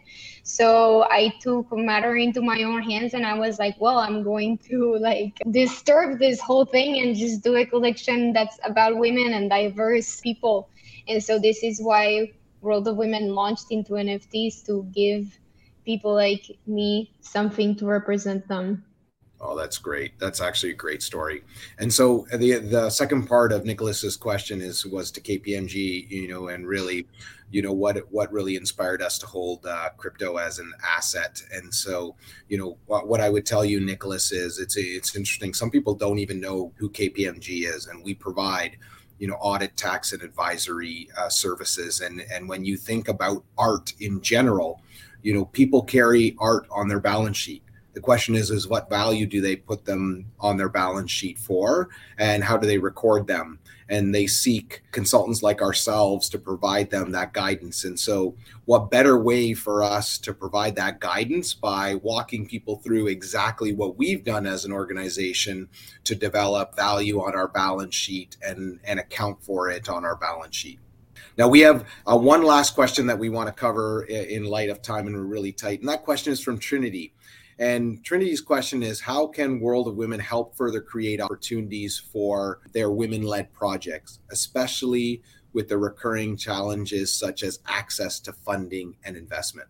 So 0.42 1.04
I 1.10 1.32
took 1.40 1.66
matter 1.72 2.16
into 2.16 2.40
my 2.40 2.62
own 2.62 2.82
hands 2.82 3.14
and 3.14 3.26
I 3.26 3.38
was 3.38 3.58
like, 3.58 3.76
well, 3.78 3.98
I'm 3.98 4.22
going 4.22 4.58
to 4.70 4.96
like 4.96 5.38
disturb 5.50 6.18
this 6.18 6.40
whole 6.40 6.64
thing 6.64 7.00
and 7.02 7.14
just 7.14 7.42
do 7.44 7.56
a 7.56 7.66
collection 7.66 8.32
that's 8.32 8.58
about 8.64 8.96
women 8.96 9.32
and 9.34 9.50
diverse 9.50 10.20
people. 10.20 10.70
And 11.06 11.22
so 11.22 11.38
this 11.38 11.62
is 11.62 11.82
why 11.82 12.32
World 12.60 12.88
of 12.88 12.96
Women 12.96 13.34
launched 13.34 13.66
into 13.70 13.92
NFTs 13.92 14.64
to 14.66 14.88
give 14.94 15.38
people 15.84 16.14
like 16.14 16.44
me 16.66 17.12
something 17.20 17.76
to 17.76 17.86
represent 17.86 18.48
them. 18.48 18.84
Oh, 19.40 19.56
that's 19.56 19.78
great. 19.78 20.18
That's 20.18 20.40
actually 20.40 20.72
a 20.72 20.76
great 20.76 21.02
story. 21.02 21.44
And 21.78 21.92
so 21.92 22.26
the 22.32 22.58
the 22.58 22.90
second 22.90 23.26
part 23.26 23.52
of 23.52 23.64
Nicholas's 23.64 24.16
question 24.16 24.60
is 24.60 24.84
was 24.84 25.12
to 25.12 25.20
KPMG, 25.20 26.10
you 26.10 26.26
know, 26.26 26.48
and 26.48 26.66
really, 26.66 27.06
you 27.52 27.62
know, 27.62 27.72
what 27.72 27.98
what 28.10 28.32
really 28.32 28.56
inspired 28.56 29.00
us 29.00 29.16
to 29.18 29.26
hold 29.26 29.64
uh, 29.64 29.90
crypto 29.96 30.38
as 30.38 30.58
an 30.58 30.72
asset. 30.84 31.40
And 31.52 31.72
so, 31.72 32.16
you 32.48 32.58
know, 32.58 32.78
what, 32.86 33.06
what 33.06 33.20
I 33.20 33.30
would 33.30 33.46
tell 33.46 33.64
you, 33.64 33.78
Nicholas, 33.80 34.32
is 34.32 34.58
it's 34.58 34.76
it's 34.76 35.14
interesting. 35.14 35.54
Some 35.54 35.70
people 35.70 35.94
don't 35.94 36.18
even 36.18 36.40
know 36.40 36.72
who 36.76 36.90
KPMG 36.90 37.72
is, 37.72 37.86
and 37.86 38.02
we 38.02 38.14
provide 38.14 38.76
you 39.20 39.28
know 39.28 39.34
audit 39.34 39.76
tax 39.76 40.12
and 40.12 40.22
advisory 40.22 41.08
uh, 41.16 41.28
services 41.28 42.00
and 42.00 42.22
and 42.32 42.48
when 42.48 42.64
you 42.64 42.76
think 42.76 43.08
about 43.08 43.42
art 43.56 43.92
in 43.98 44.20
general 44.20 44.80
you 45.22 45.34
know 45.34 45.44
people 45.46 45.82
carry 45.82 46.36
art 46.38 46.68
on 46.70 46.86
their 46.86 47.00
balance 47.00 47.36
sheet 47.36 47.64
the 47.98 48.02
question 48.02 48.36
is, 48.36 48.52
is 48.52 48.68
what 48.68 48.88
value 48.88 49.26
do 49.26 49.40
they 49.40 49.56
put 49.56 49.84
them 49.84 50.24
on 50.38 50.56
their 50.56 50.68
balance 50.68 51.10
sheet 51.10 51.36
for, 51.36 51.88
and 52.16 52.44
how 52.44 52.56
do 52.56 52.64
they 52.64 52.78
record 52.78 53.26
them? 53.26 53.58
And 53.88 54.14
they 54.14 54.28
seek 54.28 54.84
consultants 54.92 55.42
like 55.42 55.60
ourselves 55.60 56.28
to 56.28 56.38
provide 56.38 56.90
them 56.90 57.10
that 57.10 57.32
guidance. 57.32 57.82
And 57.82 57.98
so, 57.98 58.36
what 58.66 58.92
better 58.92 59.18
way 59.18 59.52
for 59.52 59.82
us 59.82 60.16
to 60.18 60.32
provide 60.32 60.76
that 60.76 61.00
guidance 61.00 61.54
by 61.54 61.96
walking 61.96 62.46
people 62.46 62.76
through 62.76 63.08
exactly 63.08 63.72
what 63.72 63.98
we've 63.98 64.22
done 64.22 64.46
as 64.46 64.64
an 64.64 64.70
organization 64.70 65.68
to 66.04 66.14
develop 66.14 66.76
value 66.76 67.20
on 67.20 67.34
our 67.34 67.48
balance 67.48 67.96
sheet 67.96 68.36
and, 68.46 68.78
and 68.84 69.00
account 69.00 69.42
for 69.42 69.70
it 69.70 69.88
on 69.88 70.04
our 70.04 70.14
balance 70.14 70.54
sheet. 70.54 70.78
Now, 71.36 71.48
we 71.48 71.60
have 71.60 71.84
uh, 72.06 72.16
one 72.16 72.44
last 72.44 72.76
question 72.76 73.08
that 73.08 73.18
we 73.18 73.28
want 73.28 73.48
to 73.48 73.52
cover 73.52 74.04
in 74.04 74.44
light 74.44 74.70
of 74.70 74.82
time, 74.82 75.08
and 75.08 75.16
we're 75.16 75.22
really 75.22 75.52
tight. 75.52 75.80
And 75.80 75.88
that 75.88 76.04
question 76.04 76.32
is 76.32 76.40
from 76.40 76.58
Trinity. 76.58 77.12
And 77.58 78.04
Trinity's 78.04 78.40
question 78.40 78.82
is 78.82 79.00
How 79.00 79.26
can 79.26 79.58
World 79.58 79.88
of 79.88 79.96
Women 79.96 80.20
help 80.20 80.56
further 80.56 80.80
create 80.80 81.20
opportunities 81.20 81.98
for 81.98 82.60
their 82.72 82.90
women 82.90 83.22
led 83.22 83.52
projects, 83.52 84.20
especially 84.30 85.22
with 85.52 85.68
the 85.68 85.78
recurring 85.78 86.36
challenges 86.36 87.12
such 87.12 87.42
as 87.42 87.58
access 87.66 88.20
to 88.20 88.32
funding 88.32 88.96
and 89.04 89.16
investment? 89.16 89.68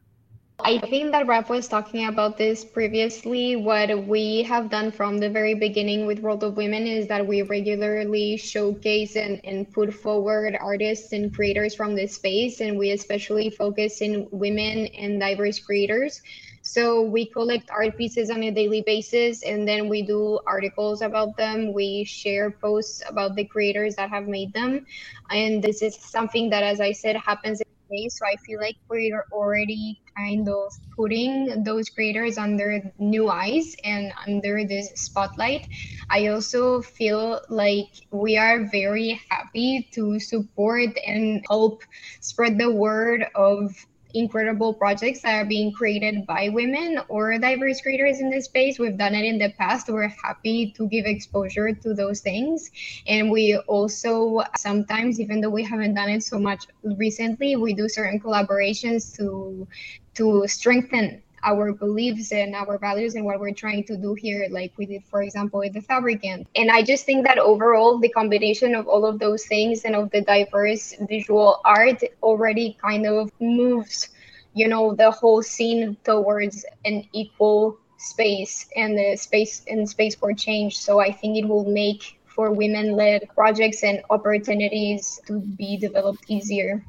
I 0.61 0.79
think 0.79 1.13
that 1.13 1.29
Raf 1.29 1.49
was 1.49 1.69
talking 1.69 2.07
about 2.07 2.37
this 2.37 2.65
previously. 2.65 3.55
What 3.55 4.07
we 4.07 4.43
have 4.43 4.69
done 4.69 4.91
from 4.91 5.19
the 5.19 5.31
very 5.31 5.55
beginning 5.55 6.05
with 6.05 6.19
World 6.19 6.43
of 6.43 6.57
Women 6.57 6.85
is 6.85 7.07
that 7.07 7.25
we 7.25 7.43
regularly 7.43 8.37
showcase 8.37 9.15
and, 9.15 9.41
and 9.45 9.73
put 9.73 9.95
forward 9.95 10.59
artists 10.61 11.13
and 11.13 11.33
creators 11.33 11.77
from 11.77 11.95
this 11.95 12.17
space, 12.17 12.61
and 12.61 12.77
we 12.77 12.91
especially 12.91 13.51
focus 13.51 14.03
in 14.03 14.27
women 14.33 14.87
and 14.87 15.21
diverse 15.21 15.61
creators. 15.61 16.21
So 16.69 17.01
we 17.01 17.25
collect 17.25 17.71
art 17.71 17.97
pieces 17.97 18.31
on 18.31 18.43
a 18.43 18.51
daily 18.51 18.83
basis 18.83 19.43
and 19.43 19.67
then 19.67 19.89
we 19.89 20.03
do 20.03 20.39
articles 20.47 21.01
about 21.01 21.35
them. 21.39 21.73
We 21.73 22.05
share 22.05 22.51
posts 22.51 23.03
about 23.09 23.37
the 23.37 23.45
creators 23.45 23.97
that 23.97 24.11
have 24.11 24.29
made 24.29 24.53
them. 24.53 24.85
And 25.31 25.63
this 25.65 25.81
is 25.81 25.97
something 25.97 26.51
that, 26.51 26.63
as 26.63 26.81
I 26.81 26.93
said, 26.93 27.17
happens 27.17 27.63
every 27.63 28.03
day. 28.05 28.09
So 28.11 28.27
I 28.27 28.37
feel 28.45 28.61
like 28.61 28.77
we're 28.91 29.25
already 29.33 29.99
kind 30.15 30.47
of 30.47 30.73
putting 30.95 31.65
those 31.65 31.89
creators 31.89 32.37
under 32.37 32.83
new 32.99 33.31
eyes 33.31 33.75
and 33.85 34.13
under 34.27 34.63
this 34.67 34.91
spotlight. 34.95 35.67
I 36.11 36.27
also 36.29 36.83
feel 36.83 37.41
like 37.49 37.89
we 38.11 38.37
are 38.37 38.69
very 38.71 39.21
happy 39.31 39.89
to 39.93 40.21
support 40.21 40.91
and 41.07 41.43
help 41.49 41.83
spread 42.21 42.59
the 42.59 42.71
word 42.71 43.25
of 43.35 43.73
incredible 44.15 44.75
projects 44.75 45.23
that 45.23 45.35
are 45.35 45.45
being 45.45 45.73
created 45.73 46.27
by 46.27 46.49
women 46.49 47.01
or 47.09 47.39
diverse 47.39 47.81
creators 47.81 48.21
in 48.21 48.31
this 48.31 48.47
space. 48.47 48.79
We've 48.79 48.97
done 48.97 49.15
it 49.15 49.25
in 49.25 49.39
the 49.39 49.51
past. 49.59 49.89
We're 49.89 50.09
happy 50.09 50.73
to 50.77 50.89
give 50.89 51.05
exposure 51.07 51.73
to 51.73 51.95
those 51.95 52.21
things. 52.21 52.71
And 53.07 53.31
we 53.31 53.57
also 53.67 54.43
sometimes, 54.57 55.21
even 55.21 55.41
though 55.41 55.51
we 55.51 55.63
haven't 55.63 55.95
done 55.95 56.11
it 56.11 56.23
so 56.23 56.39
much 56.39 56.67
recently, 56.83 57.57
we 57.57 57.75
do 57.75 57.89
certain 57.89 58.21
collaborations 58.21 59.17
to 59.17 59.67
to 60.15 60.47
strengthen 60.49 61.23
our 61.43 61.73
beliefs 61.73 62.33
and 62.33 62.55
our 62.55 62.79
values 62.79 63.15
and 63.15 63.25
what 63.25 63.41
we're 63.41 63.53
trying 63.53 63.85
to 63.85 63.97
do 63.97 64.15
here, 64.15 64.47
like 64.51 64.73
we 64.77 64.87
did, 64.87 65.05
for 65.05 65.23
example, 65.23 65.61
with 65.61 65.73
the 65.73 65.81
Fabricant. 65.81 66.47
And 66.55 66.71
I 66.71 66.83
just 66.83 67.05
think 67.05 67.27
that 67.27 67.39
overall, 67.39 67.99
the 67.99 68.09
combination 68.09 68.75
of 68.75 68.87
all 68.87 69.05
of 69.05 69.19
those 69.19 69.47
things 69.47 69.85
and 69.85 69.95
of 69.95 70.11
the 70.11 70.21
diverse 70.23 70.95
visual 71.09 71.61
art 71.65 72.03
already 72.23 72.77
kind 72.81 73.07
of 73.07 73.31
moves, 73.41 74.09
you 74.55 74.69
know, 74.69 74.95
the 74.95 75.11
whole 75.11 75.43
scene 75.43 75.97
towards 76.05 76.65
an 76.85 77.05
equal 77.13 77.79
space 77.99 78.69
and 78.77 78.97
the 78.97 79.17
space 79.17 79.63
and 79.69 79.89
space 79.89 80.15
for 80.15 80.33
change. 80.33 80.79
So 80.79 81.01
I 81.01 81.13
think 81.13 81.37
it 81.37 81.49
will 81.49 81.65
make 81.65 82.19
for 82.27 82.53
women-led 82.53 83.29
projects 83.35 83.83
and 83.83 84.01
opportunities 84.11 85.21
to 85.27 85.41
be 85.41 85.77
developed 85.77 86.25
easier. 86.29 86.85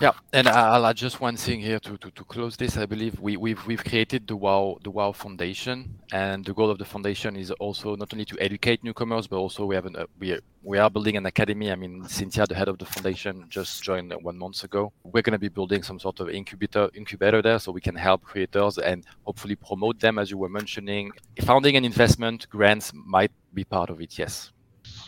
Yeah, 0.00 0.12
and 0.32 0.48
I'll 0.48 0.86
add 0.86 0.96
just 0.96 1.20
one 1.20 1.36
thing 1.36 1.60
here 1.60 1.78
to, 1.80 1.98
to, 1.98 2.10
to 2.12 2.24
close 2.24 2.56
this. 2.56 2.78
I 2.78 2.86
believe 2.86 3.20
we, 3.20 3.36
we've 3.36 3.66
we've 3.66 3.84
created 3.84 4.26
the 4.26 4.34
Wow 4.34 4.78
the 4.82 4.90
Wow 4.90 5.12
Foundation, 5.12 5.98
and 6.10 6.42
the 6.42 6.54
goal 6.54 6.70
of 6.70 6.78
the 6.78 6.86
foundation 6.86 7.36
is 7.36 7.50
also 7.50 7.96
not 7.96 8.14
only 8.14 8.24
to 8.24 8.36
educate 8.40 8.82
newcomers, 8.82 9.26
but 9.26 9.36
also 9.36 9.66
we 9.66 9.74
have 9.74 9.84
an, 9.84 9.96
uh, 9.96 10.06
we 10.18 10.32
are, 10.32 10.40
we 10.62 10.78
are 10.78 10.88
building 10.88 11.18
an 11.18 11.26
academy. 11.26 11.70
I 11.70 11.74
mean, 11.74 12.08
Cynthia, 12.08 12.46
the 12.46 12.54
head 12.54 12.68
of 12.68 12.78
the 12.78 12.86
foundation, 12.86 13.44
just 13.50 13.82
joined 13.82 14.10
one 14.22 14.38
month 14.38 14.64
ago. 14.64 14.90
We're 15.02 15.20
going 15.20 15.34
to 15.34 15.38
be 15.38 15.50
building 15.50 15.82
some 15.82 16.00
sort 16.00 16.20
of 16.20 16.30
incubator 16.30 16.88
incubator 16.94 17.42
there, 17.42 17.58
so 17.58 17.70
we 17.70 17.82
can 17.82 17.94
help 17.94 18.22
creators 18.22 18.78
and 18.78 19.04
hopefully 19.26 19.56
promote 19.56 20.00
them, 20.00 20.18
as 20.18 20.30
you 20.30 20.38
were 20.38 20.48
mentioning. 20.48 21.12
Founding 21.42 21.76
and 21.76 21.84
investment 21.84 22.48
grants 22.48 22.90
might 22.94 23.32
be 23.52 23.64
part 23.64 23.90
of 23.90 24.00
it. 24.00 24.18
Yes. 24.18 24.50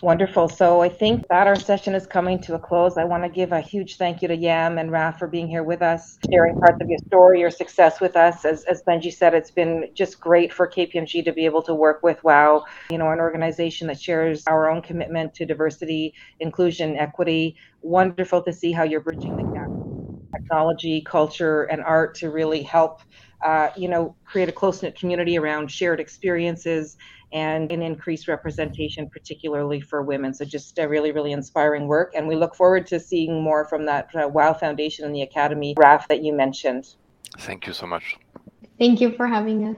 Wonderful. 0.03 0.49
So 0.49 0.83
I 0.83 0.91
think 0.91 1.27
that 1.31 1.49
our 1.49 1.57
session 1.57 1.97
is 1.97 2.07
coming 2.07 2.41
to 2.43 2.55
a 2.55 2.61
close. 2.61 2.99
I 2.99 3.05
want 3.05 3.25
to 3.25 3.31
give 3.31 3.53
a 3.53 3.61
huge 3.61 3.99
thank 3.99 4.23
you 4.23 4.29
to 4.29 4.37
Yam 4.37 4.79
and 4.79 4.93
Raf 4.93 5.19
for 5.19 5.29
being 5.29 5.49
here 5.49 5.65
with 5.65 5.83
us, 5.83 6.19
sharing 6.33 6.55
parts 6.57 6.79
of 6.83 6.89
your 6.89 7.01
story, 7.09 7.41
your 7.41 7.51
success 7.51 8.01
with 8.01 8.17
us. 8.17 8.47
As, 8.47 8.65
as 8.67 8.85
Benji 8.89 9.13
said, 9.13 9.35
it's 9.35 9.51
been 9.53 9.89
just 9.97 10.21
great 10.21 10.55
for 10.55 10.69
KPMG 10.69 11.25
to 11.27 11.35
be 11.35 11.47
able 11.47 11.65
to 11.65 11.75
work 11.75 12.05
with 12.05 12.25
WOW, 12.25 12.65
you 12.93 12.99
know, 12.99 13.11
an 13.11 13.21
organization 13.21 13.89
that 13.89 14.01
shares 14.01 14.45
our 14.47 14.71
own 14.71 14.83
commitment 14.83 15.35
to 15.35 15.47
diversity, 15.47 16.15
inclusion, 16.41 16.97
equity. 16.97 17.57
Wonderful 17.83 18.45
to 18.45 18.55
see 18.55 18.73
how 18.73 18.85
you're 18.85 19.03
bridging 19.03 19.37
the 19.37 19.45
gap. 19.55 19.71
Technology, 20.35 21.03
culture, 21.03 21.65
and 21.65 21.83
art 21.83 22.15
to 22.17 22.31
really 22.31 22.63
help, 22.63 23.01
uh, 23.45 23.71
you 23.77 23.89
know, 23.89 24.17
create 24.25 24.49
a 24.49 24.53
close 24.53 24.83
knit 24.83 24.99
community 24.99 25.39
around 25.39 25.71
shared 25.71 26.01
experiences 26.01 26.97
and 27.33 27.73
an 27.73 27.83
increased 27.83 28.29
representation, 28.29 29.09
particularly 29.09 29.81
for 29.81 30.03
women. 30.03 30.35
So 30.35 30.45
just 30.45 30.79
a 30.79 30.89
really, 30.89 31.13
really 31.13 31.33
inspiring 31.33 31.87
work. 31.87 32.13
And 32.15 32.29
we 32.29 32.37
look 32.37 32.55
forward 32.55 32.87
to 32.89 33.01
seeing 33.01 33.43
more 33.43 33.65
from 33.65 33.87
that 33.87 34.15
uh, 34.15 34.29
WOW 34.29 34.53
Foundation 34.55 35.05
and 35.05 35.15
the 35.15 35.23
Academy, 35.23 35.75
Raf, 35.77 36.09
that 36.09 36.23
you 36.23 36.33
mentioned. 36.33 36.95
Thank 37.39 37.67
you 37.67 37.73
so 37.73 37.87
much. 37.87 38.17
Thank 38.79 39.01
you 39.01 39.13
for 39.13 39.27
having 39.27 39.69
us. 39.69 39.77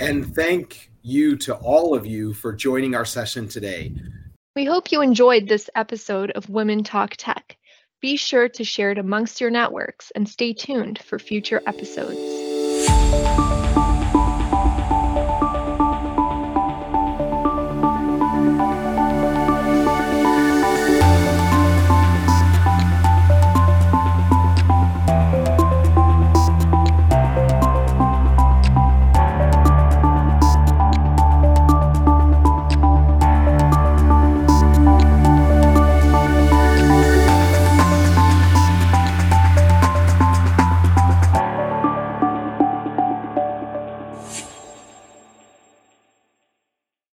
And 0.00 0.34
thank 0.34 0.90
you 1.02 1.36
to 1.36 1.54
all 1.56 1.94
of 1.94 2.04
you 2.04 2.34
for 2.34 2.52
joining 2.52 2.94
our 2.94 3.04
session 3.04 3.48
today. 3.48 3.94
We 4.56 4.64
hope 4.64 4.90
you 4.90 5.00
enjoyed 5.00 5.48
this 5.48 5.70
episode 5.74 6.32
of 6.32 6.48
Women 6.48 6.82
Talk 6.82 7.14
Tech. 7.16 7.56
Be 8.00 8.16
sure 8.16 8.48
to 8.48 8.64
share 8.64 8.90
it 8.90 8.98
amongst 8.98 9.40
your 9.40 9.50
networks 9.50 10.10
and 10.14 10.28
stay 10.28 10.52
tuned 10.52 10.98
for 11.00 11.18
future 11.18 11.62
episodes. 11.66 12.18